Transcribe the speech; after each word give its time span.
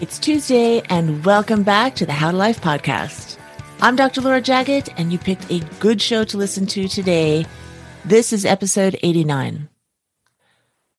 It's 0.00 0.20
Tuesday, 0.20 0.80
and 0.88 1.24
welcome 1.24 1.64
back 1.64 1.96
to 1.96 2.06
the 2.06 2.12
How 2.12 2.30
to 2.30 2.36
Life 2.36 2.60
podcast. 2.60 3.36
I'm 3.80 3.96
Dr. 3.96 4.20
Laura 4.20 4.40
Jaggett, 4.40 4.94
and 4.96 5.12
you 5.12 5.18
picked 5.18 5.50
a 5.50 5.58
good 5.80 6.00
show 6.00 6.22
to 6.22 6.38
listen 6.38 6.66
to 6.66 6.86
today. 6.86 7.46
This 8.04 8.32
is 8.32 8.44
episode 8.44 8.96
89. 9.02 9.68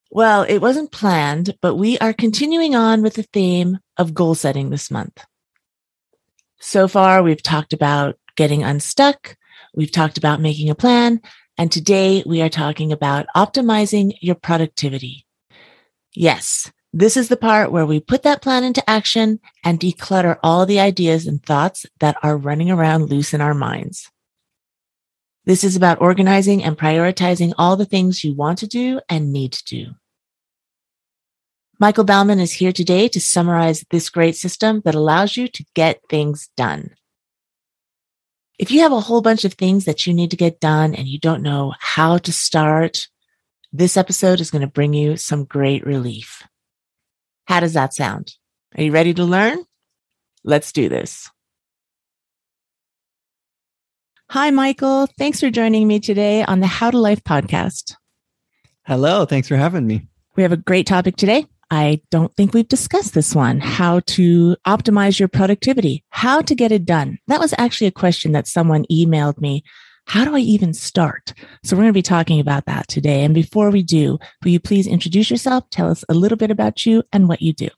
Well, 0.09 0.43
it 0.43 0.57
wasn't 0.57 0.91
planned, 0.91 1.55
but 1.61 1.75
we 1.75 1.97
are 1.99 2.11
continuing 2.11 2.75
on 2.75 3.01
with 3.01 3.13
the 3.13 3.23
theme 3.23 3.79
of 3.95 4.13
goal 4.13 4.35
setting 4.35 4.69
this 4.69 4.91
month. 4.91 5.23
So 6.59 6.89
far, 6.89 7.23
we've 7.23 7.41
talked 7.41 7.71
about 7.71 8.17
getting 8.35 8.63
unstuck. 8.63 9.37
We've 9.73 9.91
talked 9.91 10.17
about 10.17 10.41
making 10.41 10.69
a 10.69 10.75
plan. 10.75 11.21
And 11.57 11.71
today 11.71 12.23
we 12.25 12.41
are 12.41 12.49
talking 12.49 12.91
about 12.91 13.27
optimizing 13.35 14.13
your 14.21 14.35
productivity. 14.35 15.25
Yes, 16.13 16.71
this 16.93 17.15
is 17.15 17.29
the 17.29 17.37
part 17.37 17.71
where 17.71 17.85
we 17.85 17.99
put 17.99 18.23
that 18.23 18.41
plan 18.41 18.63
into 18.63 18.87
action 18.89 19.39
and 19.63 19.79
declutter 19.79 20.37
all 20.43 20.65
the 20.65 20.79
ideas 20.79 21.25
and 21.25 21.41
thoughts 21.43 21.85
that 21.99 22.17
are 22.21 22.35
running 22.35 22.69
around 22.69 23.09
loose 23.09 23.33
in 23.33 23.41
our 23.41 23.53
minds. 23.53 24.09
This 25.45 25.63
is 25.63 25.75
about 25.75 26.01
organizing 26.01 26.63
and 26.63 26.77
prioritizing 26.77 27.53
all 27.57 27.75
the 27.75 27.85
things 27.85 28.23
you 28.23 28.35
want 28.35 28.59
to 28.59 28.67
do 28.67 28.99
and 29.09 29.31
need 29.31 29.53
to 29.53 29.63
do. 29.63 29.85
Michael 31.79 32.03
Bauman 32.03 32.39
is 32.39 32.51
here 32.51 32.71
today 32.71 33.07
to 33.07 33.19
summarize 33.19 33.83
this 33.89 34.09
great 34.09 34.35
system 34.35 34.81
that 34.85 34.93
allows 34.93 35.35
you 35.35 35.47
to 35.47 35.65
get 35.73 36.01
things 36.09 36.49
done. 36.55 36.91
If 38.61 38.69
you 38.69 38.81
have 38.81 38.91
a 38.91 38.99
whole 38.99 39.21
bunch 39.21 39.43
of 39.43 39.55
things 39.55 39.85
that 39.85 40.05
you 40.05 40.13
need 40.13 40.29
to 40.29 40.37
get 40.37 40.59
done 40.59 40.93
and 40.93 41.07
you 41.07 41.17
don't 41.17 41.41
know 41.41 41.73
how 41.79 42.19
to 42.19 42.31
start, 42.31 43.07
this 43.73 43.97
episode 43.97 44.39
is 44.39 44.51
going 44.51 44.61
to 44.61 44.67
bring 44.67 44.93
you 44.93 45.17
some 45.17 45.45
great 45.45 45.83
relief. 45.83 46.43
How 47.45 47.59
does 47.59 47.73
that 47.73 47.95
sound? 47.95 48.35
Are 48.77 48.83
you 48.83 48.91
ready 48.91 49.15
to 49.15 49.23
learn? 49.23 49.57
Let's 50.43 50.71
do 50.71 50.89
this. 50.89 51.27
Hi, 54.29 54.51
Michael. 54.51 55.07
Thanks 55.17 55.39
for 55.39 55.49
joining 55.49 55.87
me 55.87 55.99
today 55.99 56.43
on 56.43 56.59
the 56.59 56.67
How 56.67 56.91
to 56.91 56.99
Life 56.99 57.23
podcast. 57.23 57.95
Hello. 58.85 59.25
Thanks 59.25 59.47
for 59.47 59.57
having 59.57 59.87
me. 59.87 60.07
We 60.35 60.43
have 60.43 60.51
a 60.51 60.57
great 60.57 60.85
topic 60.85 61.15
today. 61.15 61.47
I 61.71 62.01
don't 62.11 62.35
think 62.35 62.53
we've 62.53 62.67
discussed 62.67 63.13
this 63.13 63.33
one 63.33 63.61
how 63.61 64.01
to 64.01 64.57
optimize 64.67 65.17
your 65.19 65.29
productivity, 65.29 66.03
how 66.09 66.41
to 66.41 66.53
get 66.53 66.73
it 66.73 66.85
done. 66.85 67.17
That 67.27 67.39
was 67.39 67.53
actually 67.57 67.87
a 67.87 67.91
question 67.91 68.33
that 68.33 68.45
someone 68.45 68.85
emailed 68.91 69.39
me. 69.39 69.63
How 70.05 70.25
do 70.25 70.35
I 70.35 70.39
even 70.39 70.73
start? 70.73 71.33
So, 71.63 71.75
we're 71.75 71.83
going 71.83 71.93
to 71.93 71.97
be 71.97 72.01
talking 72.01 72.41
about 72.41 72.65
that 72.65 72.89
today. 72.89 73.23
And 73.23 73.33
before 73.33 73.69
we 73.69 73.83
do, 73.83 74.19
will 74.43 74.51
you 74.51 74.59
please 74.59 74.85
introduce 74.85 75.31
yourself? 75.31 75.69
Tell 75.69 75.89
us 75.89 76.03
a 76.09 76.13
little 76.13 76.37
bit 76.37 76.51
about 76.51 76.85
you 76.85 77.03
and 77.13 77.29
what 77.29 77.41
you 77.41 77.53
do. 77.53 77.69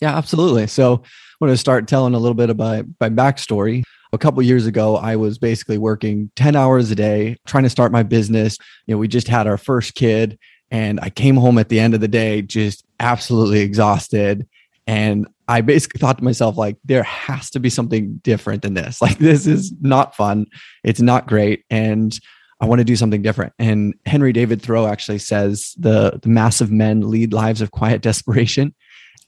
Yeah, 0.00 0.16
absolutely. 0.16 0.66
So, 0.66 0.94
I'm 0.94 1.46
going 1.46 1.52
to 1.52 1.56
start 1.56 1.86
telling 1.86 2.14
a 2.14 2.18
little 2.18 2.34
bit 2.34 2.50
about 2.50 2.86
my 2.98 3.10
backstory. 3.10 3.84
A 4.12 4.18
couple 4.18 4.42
years 4.42 4.66
ago, 4.66 4.96
I 4.96 5.16
was 5.16 5.38
basically 5.38 5.78
working 5.78 6.30
10 6.36 6.56
hours 6.56 6.90
a 6.90 6.94
day 6.94 7.36
trying 7.46 7.64
to 7.64 7.70
start 7.70 7.92
my 7.92 8.02
business. 8.02 8.56
You 8.86 8.94
know, 8.94 8.98
we 8.98 9.08
just 9.08 9.28
had 9.28 9.46
our 9.46 9.58
first 9.58 9.94
kid 9.94 10.38
and 10.70 10.98
I 11.00 11.10
came 11.10 11.36
home 11.36 11.58
at 11.58 11.68
the 11.68 11.78
end 11.78 11.94
of 11.94 12.00
the 12.00 12.08
day 12.08 12.42
just 12.42 12.83
absolutely 13.04 13.60
exhausted. 13.60 14.48
And 14.86 15.28
I 15.46 15.60
basically 15.60 15.98
thought 15.98 16.18
to 16.18 16.24
myself, 16.24 16.56
like, 16.56 16.78
there 16.84 17.02
has 17.02 17.50
to 17.50 17.60
be 17.60 17.70
something 17.70 18.16
different 18.22 18.62
than 18.62 18.74
this. 18.74 19.00
Like, 19.04 19.18
this 19.18 19.46
is 19.46 19.72
not 19.80 20.16
fun. 20.16 20.46
It's 20.82 21.00
not 21.00 21.26
great. 21.26 21.64
And 21.68 22.18
I 22.60 22.66
want 22.66 22.78
to 22.78 22.84
do 22.84 22.96
something 22.96 23.20
different. 23.20 23.52
And 23.58 23.94
Henry 24.06 24.32
David 24.32 24.62
Thoreau 24.62 24.86
actually 24.86 25.18
says 25.18 25.74
the, 25.78 26.18
the 26.22 26.30
massive 26.30 26.72
men 26.72 27.10
lead 27.10 27.32
lives 27.32 27.60
of 27.60 27.70
quiet 27.70 28.00
desperation. 28.08 28.74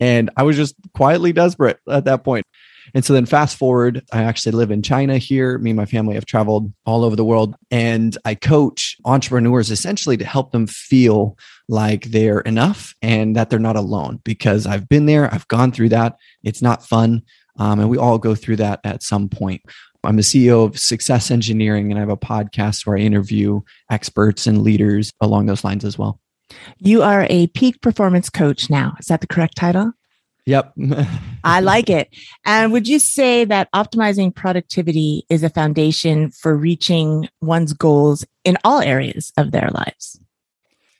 And 0.00 0.30
I 0.36 0.42
was 0.42 0.56
just 0.56 0.74
quietly 0.94 1.32
desperate 1.32 1.78
at 1.88 2.04
that 2.04 2.24
point. 2.24 2.46
And 2.94 3.04
so 3.04 3.12
then 3.12 3.26
fast 3.26 3.56
forward, 3.56 4.02
I 4.12 4.22
actually 4.22 4.52
live 4.52 4.70
in 4.70 4.82
China 4.82 5.18
here. 5.18 5.58
Me 5.58 5.70
and 5.70 5.76
my 5.76 5.86
family 5.86 6.14
have 6.14 6.26
traveled 6.26 6.72
all 6.84 7.04
over 7.04 7.16
the 7.16 7.24
world 7.24 7.56
and 7.70 8.16
I 8.24 8.34
coach 8.34 8.96
entrepreneurs 9.04 9.70
essentially 9.70 10.16
to 10.16 10.24
help 10.24 10.52
them 10.52 10.66
feel 10.66 11.36
like 11.68 12.04
they're 12.06 12.40
enough 12.40 12.94
and 13.02 13.36
that 13.36 13.50
they're 13.50 13.58
not 13.58 13.76
alone 13.76 14.20
because 14.24 14.66
I've 14.66 14.88
been 14.88 15.06
there. 15.06 15.32
I've 15.32 15.48
gone 15.48 15.72
through 15.72 15.90
that. 15.90 16.16
It's 16.44 16.62
not 16.62 16.86
fun. 16.86 17.22
Um, 17.58 17.80
and 17.80 17.88
we 17.88 17.98
all 17.98 18.18
go 18.18 18.34
through 18.34 18.56
that 18.56 18.80
at 18.84 19.02
some 19.02 19.28
point. 19.28 19.62
I'm 20.04 20.16
the 20.16 20.22
CEO 20.22 20.64
of 20.64 20.78
Success 20.78 21.32
Engineering, 21.32 21.90
and 21.90 21.98
I 21.98 22.00
have 22.00 22.10
a 22.10 22.16
podcast 22.16 22.86
where 22.86 22.96
I 22.96 23.00
interview 23.00 23.60
experts 23.90 24.46
and 24.46 24.62
leaders 24.62 25.12
along 25.20 25.46
those 25.46 25.64
lines 25.64 25.84
as 25.84 25.98
well. 25.98 26.20
You 26.78 27.02
are 27.02 27.26
a 27.28 27.48
peak 27.48 27.80
performance 27.80 28.30
coach 28.30 28.70
now. 28.70 28.94
Is 29.00 29.06
that 29.06 29.20
the 29.20 29.26
correct 29.26 29.56
title? 29.56 29.92
Yep. 30.46 30.74
I 31.44 31.60
like 31.60 31.90
it. 31.90 32.08
And 32.44 32.72
would 32.72 32.86
you 32.86 32.98
say 32.98 33.44
that 33.44 33.70
optimizing 33.72 34.34
productivity 34.34 35.24
is 35.28 35.42
a 35.42 35.50
foundation 35.50 36.30
for 36.30 36.56
reaching 36.56 37.28
one's 37.40 37.72
goals 37.72 38.24
in 38.44 38.56
all 38.64 38.80
areas 38.80 39.32
of 39.36 39.50
their 39.50 39.70
lives? 39.72 40.20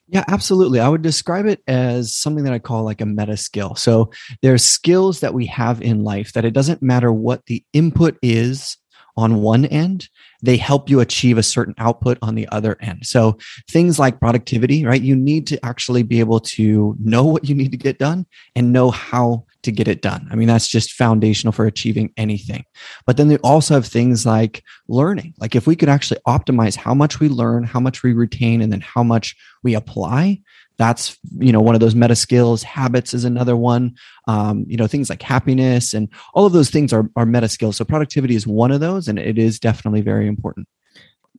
Yeah, 0.09 0.25
absolutely. 0.29 0.79
I 0.79 0.89
would 0.89 1.03
describe 1.03 1.47
it 1.47 1.63
as 1.67 2.13
something 2.13 2.45
that 2.45 2.53
I 2.53 2.61
call 2.61 2.85
like 2.85 3.01
a 3.01 3.07
meta 3.07 3.37
skill. 3.37 3.75
So 3.75 4.13
there's 4.41 4.65
skills 4.65 5.21
that 5.21 5.35
we 5.35 5.47
have 5.47 5.83
in 5.83 6.05
life 6.05 6.33
that 6.35 6.45
it 6.45 6.53
doesn't 6.53 6.83
matter 6.83 7.13
what 7.13 7.45
the 7.47 7.65
input 7.73 8.17
is 8.23 8.77
on 9.17 9.43
one 9.43 9.65
end, 9.67 10.09
they 10.43 10.57
help 10.57 10.91
you 10.91 11.01
achieve 11.01 11.39
a 11.39 11.43
certain 11.43 11.75
output 11.79 12.19
on 12.23 12.35
the 12.35 12.49
other 12.49 12.77
end. 12.81 13.07
So 13.07 13.39
things 13.71 13.99
like 13.99 14.21
productivity, 14.21 14.85
right? 14.85 15.01
You 15.01 15.17
need 15.17 15.47
to 15.49 15.65
actually 15.65 16.03
be 16.03 16.21
able 16.21 16.41
to 16.41 16.95
know 17.01 17.25
what 17.25 17.49
you 17.49 17.55
need 17.55 17.73
to 17.73 17.79
get 17.79 17.99
done 17.99 18.27
and 18.55 18.73
know 18.73 18.91
how 18.91 19.45
to 19.63 19.73
get 19.73 19.89
it 19.89 20.01
done. 20.01 20.29
I 20.31 20.37
mean, 20.37 20.49
that's 20.49 20.69
just 20.69 20.93
foundational 20.93 21.53
for 21.53 21.67
achieving 21.67 22.13
anything. 22.17 22.65
But 23.07 23.17
then 23.17 23.29
they 23.29 23.39
also 23.39 23.75
have 23.75 23.87
things 23.87 24.25
like 24.25 24.63
learning. 24.89 25.35
Like 25.39 25.57
if 25.57 25.67
we 25.67 25.77
could 25.77 25.89
actually 25.89 26.21
optimize 26.27 26.77
how 26.77 26.95
much 26.95 27.19
we 27.19 27.29
learn, 27.29 27.65
how 27.65 27.81
much 27.81 28.03
we 28.03 28.13
retain, 28.13 28.63
and 28.63 28.73
then 28.73 28.81
how 28.81 29.03
much 29.03 29.35
we 29.63 29.75
apply, 29.75 30.41
that's 30.79 31.19
you 31.39 31.53
know 31.53 31.61
one 31.61 31.75
of 31.75 31.81
those 31.81 31.95
meta 31.95 32.17
skills. 32.17 32.63
Habits 32.63 33.15
is 33.15 33.25
another 33.25 33.57
one. 33.57 33.97
Um, 34.27 34.65
you 34.69 34.77
know 34.77 34.87
things 34.87 35.11
like 35.11 35.23
happiness 35.23 35.95
and 35.95 36.09
all 36.35 36.47
of 36.47 36.53
those 36.53 36.71
things 36.71 36.93
are, 36.93 37.09
are 37.17 37.27
meta 37.27 37.49
skills. 37.49 37.77
So 37.77 37.85
productivity 37.85 38.35
is 38.35 38.47
one 38.47 38.71
of 38.71 38.81
those 38.81 39.09
and 39.09 39.19
it 39.19 39.39
is 39.39 39.59
definitely 39.59 40.01
very 40.01 40.27
important. 40.27 40.69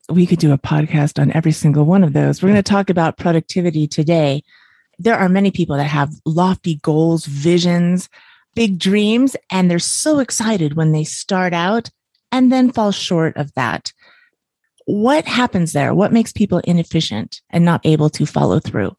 We 0.09 0.25
could 0.25 0.39
do 0.39 0.53
a 0.53 0.57
podcast 0.57 1.19
on 1.21 1.31
every 1.33 1.51
single 1.51 1.85
one 1.85 2.03
of 2.03 2.13
those. 2.13 2.41
We're 2.41 2.49
going 2.49 2.63
to 2.63 2.63
talk 2.63 2.89
about 2.89 3.17
productivity 3.17 3.87
today. 3.87 4.43
There 4.99 5.17
are 5.17 5.27
many 5.27 5.51
people 5.51 5.75
that 5.75 5.83
have 5.83 6.13
lofty 6.25 6.75
goals 6.75 7.25
visions 7.25 8.09
big 8.57 8.79
dreams 8.79 9.35
and 9.51 9.69
they're 9.69 9.77
so 9.77 10.17
excited 10.17 10.75
when 10.75 10.91
they 10.91 11.03
start 11.03 11.53
out 11.53 11.91
and 12.31 12.51
then 12.51 12.71
fall 12.71 12.91
short 12.91 13.37
of 13.37 13.53
that. 13.53 13.93
What 14.85 15.25
happens 15.25 15.73
there? 15.73 15.93
What 15.93 16.11
makes 16.11 16.31
people 16.31 16.57
inefficient 16.63 17.39
and 17.51 17.63
not 17.63 17.85
able 17.85 18.09
to 18.09 18.25
follow 18.25 18.59
through 18.59 18.97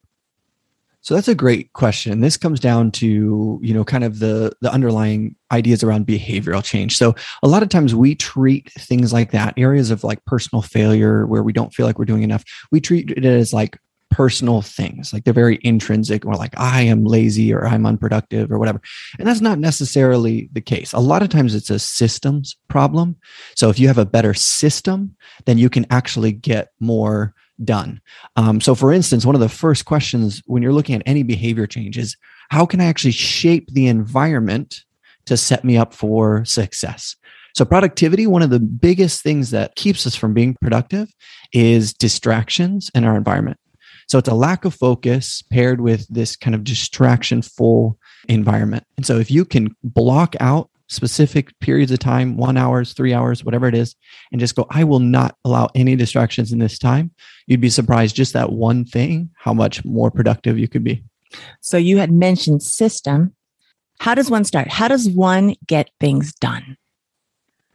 so 1.01 1.15
that's 1.15 1.29
a 1.29 1.35
great 1.35 1.73
question. 1.73 2.21
This 2.21 2.37
comes 2.37 2.61
down 2.61 2.91
to, 2.93 3.59
you 3.63 3.73
know, 3.73 3.85
kind 3.85 4.05
of 4.05 4.19
the 4.19 4.53
the 4.61 4.73
underlying 4.73 5.37
ideas 5.53 5.83
around 5.83 6.07
behavioral 6.07 6.63
change. 6.63 6.97
So 6.97 7.15
a 7.43 7.49
lot 7.49 7.63
of 7.63 7.69
times 7.69 7.95
we 7.95 8.15
treat 8.15 8.73
things 8.73 9.13
like 9.13 9.31
that, 9.31 9.55
areas 9.57 9.91
of 9.91 10.05
like 10.05 10.25
personal 10.25 10.63
failure 10.63 11.27
where 11.27 11.43
we 11.43 11.53
don't 11.53 11.73
feel 11.73 11.87
like 11.87 11.99
we're 11.99 12.05
doing 12.05 12.25
enough, 12.25 12.45
we 12.73 12.81
treat 12.81 13.11
it 13.11 13.25
as 13.25 13.53
like 13.53 13.79
personal 14.11 14.63
things 14.63 15.13
like 15.13 15.25
they're 15.25 15.35
very 15.35 15.59
intrinsic 15.63 16.25
or 16.25 16.35
like 16.35 16.59
i 16.59 16.81
am 16.81 17.05
lazy 17.05 17.53
or 17.53 17.67
i'm 17.67 17.85
unproductive 17.85 18.51
or 18.51 18.59
whatever 18.59 18.81
and 19.19 19.29
that's 19.29 19.43
not 19.43 19.59
necessarily 19.59 20.49
the 20.53 20.63
case 20.63 20.95
a 20.95 20.99
lot 20.99 21.23
of 21.23 21.29
times 21.29 21.55
it's 21.55 21.69
a 21.69 21.79
systems 21.79 22.57
problem 22.69 23.15
so 23.55 23.69
if 23.69 23.79
you 23.79 23.87
have 23.87 23.99
a 23.99 24.07
better 24.07 24.33
system 24.33 25.15
then 25.45 25.59
you 25.59 25.69
can 25.69 25.87
actually 25.91 26.33
get 26.33 26.69
more 26.81 27.35
done. 27.65 28.01
Um, 28.37 28.61
so, 28.61 28.75
for 28.75 28.93
instance, 28.93 29.27
one 29.27 29.35
of 29.35 29.41
the 29.41 29.49
first 29.49 29.85
questions 29.85 30.43
when 30.47 30.63
you're 30.63 30.73
looking 30.73 30.95
at 30.95 31.03
any 31.07 31.23
behavior 31.23 31.67
change 31.67 31.99
is 31.99 32.17
how 32.51 32.65
can 32.67 32.81
I 32.81 32.87
actually 32.87 33.13
shape 33.13 33.69
the 33.73 33.87
environment 33.87 34.85
to 35.27 35.37
set 35.37 35.65
me 35.65 35.77
up 35.77 35.93
for 35.93 36.45
success? 36.45 37.17
So, 37.55 37.65
productivity, 37.65 38.27
one 38.27 38.43
of 38.43 38.51
the 38.51 38.61
biggest 38.61 39.23
things 39.23 39.51
that 39.51 39.75
keeps 39.75 40.07
us 40.07 40.15
from 40.15 40.35
being 40.35 40.57
productive 40.61 41.13
is 41.53 41.93
distractions 41.93 42.91
in 42.95 43.05
our 43.05 43.17
environment. 43.17 43.59
So, 44.09 44.19
it's 44.19 44.29
a 44.29 44.35
lack 44.35 44.65
of 44.65 44.75
focus 44.75 45.43
paired 45.43 45.81
with 45.81 46.07
this 46.09 46.37
kind 46.37 46.55
of 46.55 46.65
distraction 46.65 47.43
full 47.43 47.99
environment. 48.29 48.85
And 48.97 49.05
so, 49.05 49.19
if 49.19 49.31
you 49.31 49.45
can 49.45 49.75
block 49.83 50.37
out 50.41 50.71
specific 50.89 51.59
periods 51.61 51.93
of 51.93 51.99
time, 51.99 52.37
one 52.37 52.57
hours, 52.57 52.93
three 52.93 53.15
hours, 53.15 53.45
whatever 53.45 53.69
it 53.69 53.75
is, 53.75 53.95
and 54.33 54.41
just 54.41 54.57
go, 54.57 54.67
I 54.71 54.85
will 54.85 55.01
not 55.01 55.37
allow 55.45 55.69
any 55.75 55.97
distractions 55.97 56.51
in 56.53 56.59
this 56.59 56.79
time, 56.79 57.11
you'd 57.47 57.61
be 57.61 57.71
surprised 57.71 58.17
just 58.17 58.33
that 58.33 58.53
one 58.53 58.85
thing, 58.85 59.31
how 59.37 59.55
much 59.55 59.85
more 59.85 60.11
productive 60.11 60.59
you 60.59 60.67
could 60.67 60.85
be. 60.85 61.05
So 61.61 61.77
you 61.77 61.99
had 61.99 62.11
mentioned 62.11 62.63
system. 62.63 63.35
How 64.01 64.15
does 64.15 64.31
one 64.31 64.45
start? 64.45 64.69
How 64.69 64.89
does 64.89 65.09
one 65.09 65.55
get 65.67 65.91
things 66.01 66.33
done? 66.35 66.77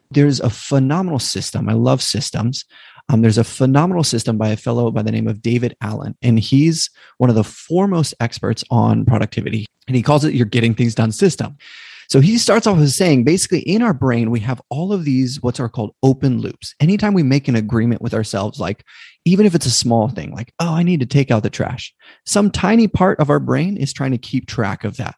There's 0.10 0.40
a 0.40 0.50
phenomenal 0.50 1.20
system. 1.20 1.70
I 1.70 1.74
love 1.74 2.02
systems 2.02 2.66
Um, 3.10 3.22
there's 3.22 3.38
a 3.38 3.44
phenomenal 3.44 4.04
system 4.04 4.38
by 4.38 4.50
a 4.50 4.58
fellow 4.58 4.90
by 4.92 5.02
the 5.02 5.12
name 5.12 5.28
of 5.28 5.42
David 5.42 5.76
Allen, 5.82 6.16
and 6.22 6.40
he's 6.40 6.90
one 7.18 7.30
of 7.30 7.36
the 7.36 7.44
foremost 7.44 8.14
experts 8.20 8.64
on 8.72 9.06
productivity. 9.06 9.66
And 9.88 9.96
he 9.96 10.02
calls 10.02 10.24
it 10.24 10.34
your 10.34 10.46
getting 10.46 10.74
things 10.74 10.96
done 10.96 11.12
system. 11.12 11.58
So 12.14 12.20
he 12.20 12.38
starts 12.38 12.68
off 12.68 12.78
with 12.78 12.92
saying 12.92 13.24
basically 13.24 13.62
in 13.62 13.82
our 13.82 13.92
brain, 13.92 14.30
we 14.30 14.40
have 14.42 14.62
all 14.70 14.94
of 14.94 15.04
these, 15.04 15.42
what's 15.42 15.60
are 15.60 15.68
called 15.68 15.96
open 16.04 16.42
loops. 16.42 16.76
Anytime 16.80 17.16
we 17.16 17.24
make 17.24 17.48
an 17.48 17.56
agreement 17.56 18.04
with 18.04 18.14
ourselves, 18.14 18.60
like 18.60 18.84
even 19.26 19.48
if 19.48 19.56
it's 19.56 19.66
a 19.66 19.72
small 19.72 20.10
thing, 20.10 20.32
like, 20.32 20.54
oh, 20.60 20.76
I 20.76 20.84
need 20.84 21.00
to 21.00 21.08
take 21.08 21.32
out 21.32 21.42
the 21.42 21.50
trash, 21.50 21.92
some 22.24 22.52
tiny 22.52 22.88
part 22.88 23.20
of 23.20 23.32
our 23.32 23.40
brain 23.40 23.78
is 23.78 23.92
trying 23.92 24.12
to 24.12 24.20
keep 24.20 24.46
track 24.46 24.84
of 24.84 24.98
that. 24.98 25.16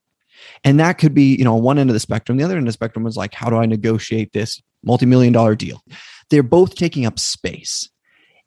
And 0.64 0.80
that 0.80 0.94
could 0.94 1.14
be, 1.14 1.36
you 1.36 1.44
know, 1.44 1.56
one 1.56 1.78
end 1.78 1.90
of 1.90 1.96
the 1.96 2.00
spectrum. 2.00 2.38
The 2.38 2.46
other 2.46 2.56
end 2.56 2.66
of 2.66 2.70
the 2.70 2.72
spectrum 2.72 3.04
was 3.04 3.18
like, 3.18 3.34
how 3.34 3.50
do 3.50 3.58
I 3.58 3.66
negotiate 3.66 4.32
this 4.32 4.64
multi-million 4.82 5.34
dollar 5.34 5.56
deal? 5.56 5.84
They're 6.30 6.44
both 6.44 6.76
taking 6.76 7.06
up 7.06 7.20
space. 7.20 7.90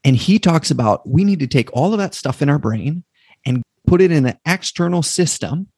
And 0.05 0.17
he 0.17 0.39
talks 0.39 0.71
about 0.71 1.07
we 1.07 1.23
need 1.23 1.41
to 1.41 1.47
take 1.47 1.71
all 1.75 1.93
of 1.93 1.99
that 1.99 2.15
stuff 2.15 2.41
in 2.41 2.49
our 2.49 2.59
brain 2.59 3.05
and 3.45 3.63
put 3.87 4.01
it 4.01 4.11
in 4.11 4.25
an 4.25 4.39
external 4.47 5.03
system 5.03 5.69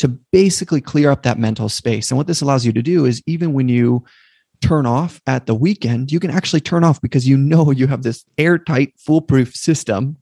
to 0.00 0.08
basically 0.08 0.80
clear 0.80 1.10
up 1.10 1.22
that 1.24 1.38
mental 1.38 1.68
space. 1.68 2.10
And 2.10 2.16
what 2.16 2.26
this 2.26 2.40
allows 2.40 2.64
you 2.64 2.72
to 2.72 2.82
do 2.82 3.04
is 3.04 3.22
even 3.26 3.52
when 3.52 3.68
you 3.68 4.02
turn 4.62 4.86
off 4.86 5.20
at 5.26 5.44
the 5.44 5.54
weekend, 5.54 6.10
you 6.10 6.18
can 6.18 6.30
actually 6.30 6.62
turn 6.62 6.84
off 6.84 7.00
because 7.02 7.28
you 7.28 7.36
know 7.36 7.70
you 7.70 7.86
have 7.86 8.02
this 8.02 8.24
airtight, 8.38 8.94
foolproof 8.98 9.54
system 9.54 10.16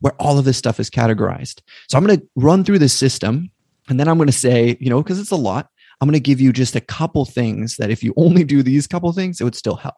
where 0.00 0.12
all 0.18 0.38
of 0.38 0.44
this 0.44 0.58
stuff 0.58 0.78
is 0.78 0.90
categorized. 0.90 1.62
So 1.88 1.96
I'm 1.96 2.04
going 2.04 2.20
to 2.20 2.26
run 2.36 2.62
through 2.62 2.80
this 2.80 2.92
system 2.92 3.50
and 3.88 3.98
then 3.98 4.06
I'm 4.06 4.18
going 4.18 4.26
to 4.26 4.32
say, 4.32 4.76
you 4.80 4.90
know, 4.90 5.02
because 5.02 5.18
it's 5.18 5.30
a 5.30 5.36
lot, 5.36 5.68
I'm 6.00 6.08
going 6.08 6.14
to 6.14 6.20
give 6.20 6.40
you 6.40 6.52
just 6.52 6.76
a 6.76 6.80
couple 6.80 7.24
things 7.24 7.76
that 7.76 7.90
if 7.90 8.02
you 8.02 8.12
only 8.18 8.44
do 8.44 8.62
these 8.62 8.86
couple 8.86 9.10
things, 9.12 9.40
it 9.40 9.44
would 9.44 9.54
still 9.54 9.76
help. 9.76 9.96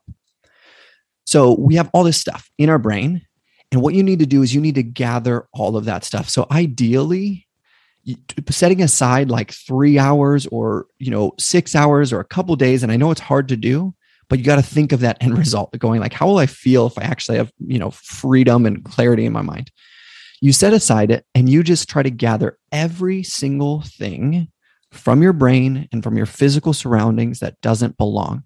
So 1.26 1.56
we 1.58 1.74
have 1.74 1.90
all 1.92 2.04
this 2.04 2.20
stuff 2.20 2.48
in 2.56 2.70
our 2.70 2.78
brain. 2.78 3.26
And 3.72 3.82
what 3.82 3.94
you 3.94 4.04
need 4.04 4.20
to 4.20 4.26
do 4.26 4.42
is 4.42 4.54
you 4.54 4.60
need 4.60 4.76
to 4.76 4.84
gather 4.84 5.48
all 5.52 5.76
of 5.76 5.86
that 5.86 6.04
stuff. 6.04 6.28
So 6.28 6.46
ideally, 6.52 7.43
setting 8.50 8.82
aside 8.82 9.30
like 9.30 9.50
three 9.50 9.98
hours 9.98 10.46
or 10.48 10.86
you 10.98 11.10
know 11.10 11.32
six 11.38 11.74
hours 11.74 12.12
or 12.12 12.20
a 12.20 12.24
couple 12.24 12.54
days 12.56 12.82
and 12.82 12.92
i 12.92 12.96
know 12.96 13.10
it's 13.10 13.20
hard 13.20 13.48
to 13.48 13.56
do 13.56 13.94
but 14.28 14.38
you 14.38 14.44
got 14.44 14.56
to 14.56 14.62
think 14.62 14.92
of 14.92 15.00
that 15.00 15.16
end 15.22 15.36
result 15.38 15.76
going 15.78 16.00
like 16.00 16.12
how 16.12 16.26
will 16.26 16.38
i 16.38 16.46
feel 16.46 16.86
if 16.86 16.98
i 16.98 17.02
actually 17.02 17.38
have 17.38 17.50
you 17.66 17.78
know 17.78 17.90
freedom 17.90 18.66
and 18.66 18.84
clarity 18.84 19.24
in 19.24 19.32
my 19.32 19.42
mind 19.42 19.70
you 20.40 20.52
set 20.52 20.74
aside 20.74 21.10
it 21.10 21.24
and 21.34 21.48
you 21.48 21.62
just 21.62 21.88
try 21.88 22.02
to 22.02 22.10
gather 22.10 22.58
every 22.70 23.22
single 23.22 23.80
thing 23.80 24.48
from 24.94 25.22
your 25.22 25.32
brain 25.32 25.88
and 25.92 26.02
from 26.02 26.16
your 26.16 26.26
physical 26.26 26.72
surroundings 26.72 27.40
that 27.40 27.60
doesn't 27.60 27.96
belong. 27.96 28.44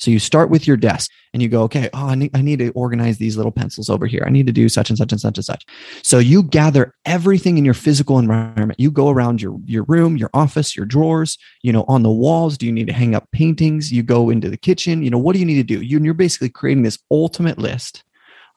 So 0.00 0.10
you 0.10 0.18
start 0.18 0.48
with 0.48 0.66
your 0.66 0.78
desk 0.78 1.10
and 1.34 1.42
you 1.42 1.48
go, 1.48 1.62
okay, 1.64 1.90
oh, 1.92 2.06
I 2.06 2.14
need, 2.14 2.30
I 2.34 2.40
need 2.40 2.58
to 2.60 2.70
organize 2.70 3.18
these 3.18 3.36
little 3.36 3.52
pencils 3.52 3.90
over 3.90 4.06
here. 4.06 4.24
I 4.26 4.30
need 4.30 4.46
to 4.46 4.52
do 4.52 4.68
such 4.68 4.88
and 4.88 4.96
such 4.96 5.12
and 5.12 5.20
such 5.20 5.36
and 5.36 5.44
such. 5.44 5.64
So 6.02 6.18
you 6.18 6.42
gather 6.42 6.94
everything 7.04 7.58
in 7.58 7.64
your 7.66 7.74
physical 7.74 8.18
environment. 8.18 8.80
You 8.80 8.90
go 8.90 9.10
around 9.10 9.42
your, 9.42 9.58
your 9.66 9.84
room, 9.84 10.16
your 10.16 10.30
office, 10.32 10.74
your 10.74 10.86
drawers, 10.86 11.36
you 11.62 11.70
know, 11.70 11.84
on 11.86 12.02
the 12.02 12.10
walls. 12.10 12.56
Do 12.56 12.64
you 12.64 12.72
need 12.72 12.86
to 12.86 12.94
hang 12.94 13.14
up 13.14 13.30
paintings? 13.30 13.92
You 13.92 14.02
go 14.02 14.30
into 14.30 14.48
the 14.48 14.56
kitchen. 14.56 15.02
You 15.02 15.10
know, 15.10 15.18
what 15.18 15.34
do 15.34 15.38
you 15.38 15.46
need 15.46 15.56
to 15.56 15.62
do? 15.62 15.82
You, 15.82 16.00
you're 16.02 16.14
basically 16.14 16.48
creating 16.48 16.82
this 16.82 16.98
ultimate 17.10 17.58
list 17.58 18.02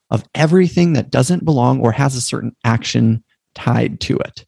of 0.10 0.24
everything 0.34 0.94
that 0.94 1.12
doesn't 1.12 1.44
belong 1.44 1.82
or 1.82 1.92
has 1.92 2.16
a 2.16 2.22
certain 2.22 2.56
action 2.64 3.24
tied 3.54 4.00
to 4.02 4.18
it. 4.18 4.46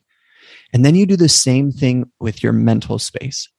And 0.71 0.86
then 0.86 0.95
you 0.95 1.06
do 1.06 1.18
the 1.18 1.30
same 1.30 1.71
thing 1.71 2.09
with 2.19 2.41
your 2.41 2.53
mental 2.53 3.00
space. 3.00 3.50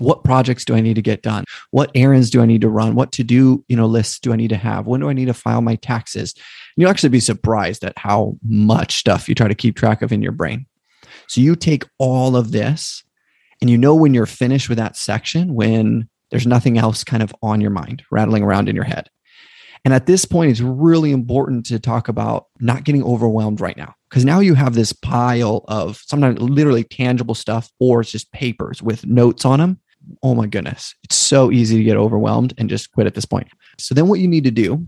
What 0.00 0.24
projects 0.24 0.64
do 0.64 0.74
I 0.74 0.80
need 0.80 0.94
to 0.94 1.02
get 1.02 1.22
done? 1.22 1.44
What 1.70 1.90
errands 1.94 2.30
do 2.30 2.42
I 2.42 2.46
need 2.46 2.60
to 2.62 2.68
run? 2.68 2.94
What 2.94 3.12
to 3.12 3.24
do, 3.24 3.64
you 3.68 3.76
know, 3.76 3.86
lists 3.86 4.18
do 4.18 4.32
I 4.32 4.36
need 4.36 4.48
to 4.48 4.56
have? 4.56 4.86
When 4.86 5.00
do 5.00 5.08
I 5.08 5.12
need 5.12 5.26
to 5.26 5.34
file 5.34 5.62
my 5.62 5.76
taxes? 5.76 6.34
And 6.34 6.82
you'll 6.82 6.90
actually 6.90 7.10
be 7.10 7.20
surprised 7.20 7.84
at 7.84 7.98
how 7.98 8.36
much 8.42 8.96
stuff 8.96 9.28
you 9.28 9.34
try 9.34 9.48
to 9.48 9.54
keep 9.54 9.76
track 9.76 10.02
of 10.02 10.12
in 10.12 10.22
your 10.22 10.32
brain. 10.32 10.66
So 11.28 11.40
you 11.40 11.54
take 11.54 11.84
all 11.98 12.36
of 12.36 12.52
this 12.52 13.04
and 13.60 13.70
you 13.70 13.78
know 13.78 13.94
when 13.94 14.14
you're 14.14 14.26
finished 14.26 14.68
with 14.68 14.78
that 14.78 14.96
section 14.96 15.54
when 15.54 16.08
there's 16.30 16.46
nothing 16.46 16.78
else 16.78 17.04
kind 17.04 17.22
of 17.22 17.34
on 17.42 17.60
your 17.60 17.70
mind 17.70 18.02
rattling 18.10 18.42
around 18.42 18.68
in 18.68 18.74
your 18.74 18.84
head. 18.84 19.10
And 19.84 19.94
at 19.94 20.06
this 20.06 20.24
point, 20.24 20.50
it's 20.50 20.60
really 20.60 21.10
important 21.10 21.66
to 21.66 21.78
talk 21.78 22.08
about 22.08 22.46
not 22.60 22.84
getting 22.84 23.02
overwhelmed 23.02 23.60
right 23.60 23.76
now. 23.76 23.94
Because 24.08 24.24
now 24.24 24.40
you 24.40 24.54
have 24.54 24.74
this 24.74 24.92
pile 24.92 25.64
of 25.68 26.02
sometimes 26.06 26.40
literally 26.40 26.84
tangible 26.84 27.34
stuff, 27.34 27.70
or 27.78 28.00
it's 28.00 28.10
just 28.10 28.30
papers 28.32 28.82
with 28.82 29.06
notes 29.06 29.44
on 29.44 29.58
them. 29.58 29.80
Oh 30.22 30.34
my 30.34 30.46
goodness. 30.46 30.94
It's 31.04 31.16
so 31.16 31.50
easy 31.50 31.76
to 31.78 31.84
get 31.84 31.96
overwhelmed 31.96 32.54
and 32.58 32.68
just 32.68 32.92
quit 32.92 33.06
at 33.06 33.14
this 33.14 33.24
point. 33.24 33.48
So 33.78 33.94
then 33.94 34.08
what 34.08 34.20
you 34.20 34.28
need 34.28 34.44
to 34.44 34.50
do 34.50 34.86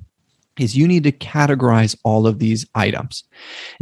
is 0.58 0.76
you 0.76 0.86
need 0.86 1.04
to 1.04 1.12
categorize 1.12 1.96
all 2.04 2.26
of 2.26 2.38
these 2.38 2.66
items. 2.74 3.24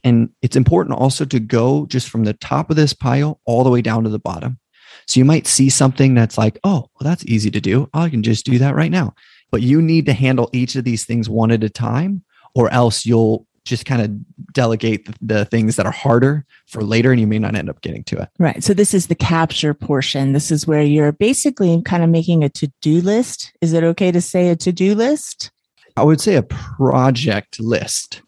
And 0.04 0.30
it's 0.40 0.56
important 0.56 0.98
also 0.98 1.24
to 1.24 1.40
go 1.40 1.86
just 1.86 2.08
from 2.08 2.24
the 2.24 2.34
top 2.34 2.70
of 2.70 2.76
this 2.76 2.92
pile 2.92 3.40
all 3.44 3.64
the 3.64 3.70
way 3.70 3.82
down 3.82 4.04
to 4.04 4.10
the 4.10 4.20
bottom. 4.20 4.58
So 5.06 5.18
you 5.18 5.24
might 5.24 5.48
see 5.48 5.68
something 5.68 6.14
that's 6.14 6.38
like, 6.38 6.58
oh, 6.62 6.86
well, 6.94 7.10
that's 7.10 7.24
easy 7.24 7.50
to 7.50 7.60
do. 7.60 7.88
I 7.92 8.08
can 8.08 8.22
just 8.22 8.46
do 8.46 8.58
that 8.58 8.76
right 8.76 8.90
now 8.90 9.14
but 9.50 9.62
you 9.62 9.82
need 9.82 10.06
to 10.06 10.12
handle 10.12 10.50
each 10.52 10.76
of 10.76 10.84
these 10.84 11.04
things 11.04 11.28
one 11.28 11.50
at 11.50 11.64
a 11.64 11.70
time 11.70 12.22
or 12.54 12.72
else 12.72 13.04
you'll 13.04 13.46
just 13.64 13.84
kind 13.84 14.02
of 14.02 14.52
delegate 14.52 15.08
the 15.20 15.44
things 15.44 15.76
that 15.76 15.86
are 15.86 15.92
harder 15.92 16.44
for 16.66 16.82
later 16.82 17.12
and 17.12 17.20
you 17.20 17.26
may 17.26 17.38
not 17.38 17.54
end 17.54 17.68
up 17.68 17.80
getting 17.82 18.02
to 18.04 18.22
it. 18.22 18.28
Right. 18.38 18.64
So 18.64 18.74
this 18.74 18.94
is 18.94 19.08
the 19.08 19.14
capture 19.14 19.74
portion. 19.74 20.32
This 20.32 20.50
is 20.50 20.66
where 20.66 20.82
you're 20.82 21.12
basically 21.12 21.80
kind 21.82 22.02
of 22.02 22.10
making 22.10 22.42
a 22.42 22.48
to-do 22.48 23.00
list. 23.00 23.52
Is 23.60 23.72
it 23.72 23.84
okay 23.84 24.10
to 24.10 24.20
say 24.20 24.48
a 24.48 24.56
to-do 24.56 24.94
list? 24.94 25.50
I 25.96 26.02
would 26.02 26.20
say 26.20 26.36
a 26.36 26.42
project 26.42 27.60
list. 27.60 28.22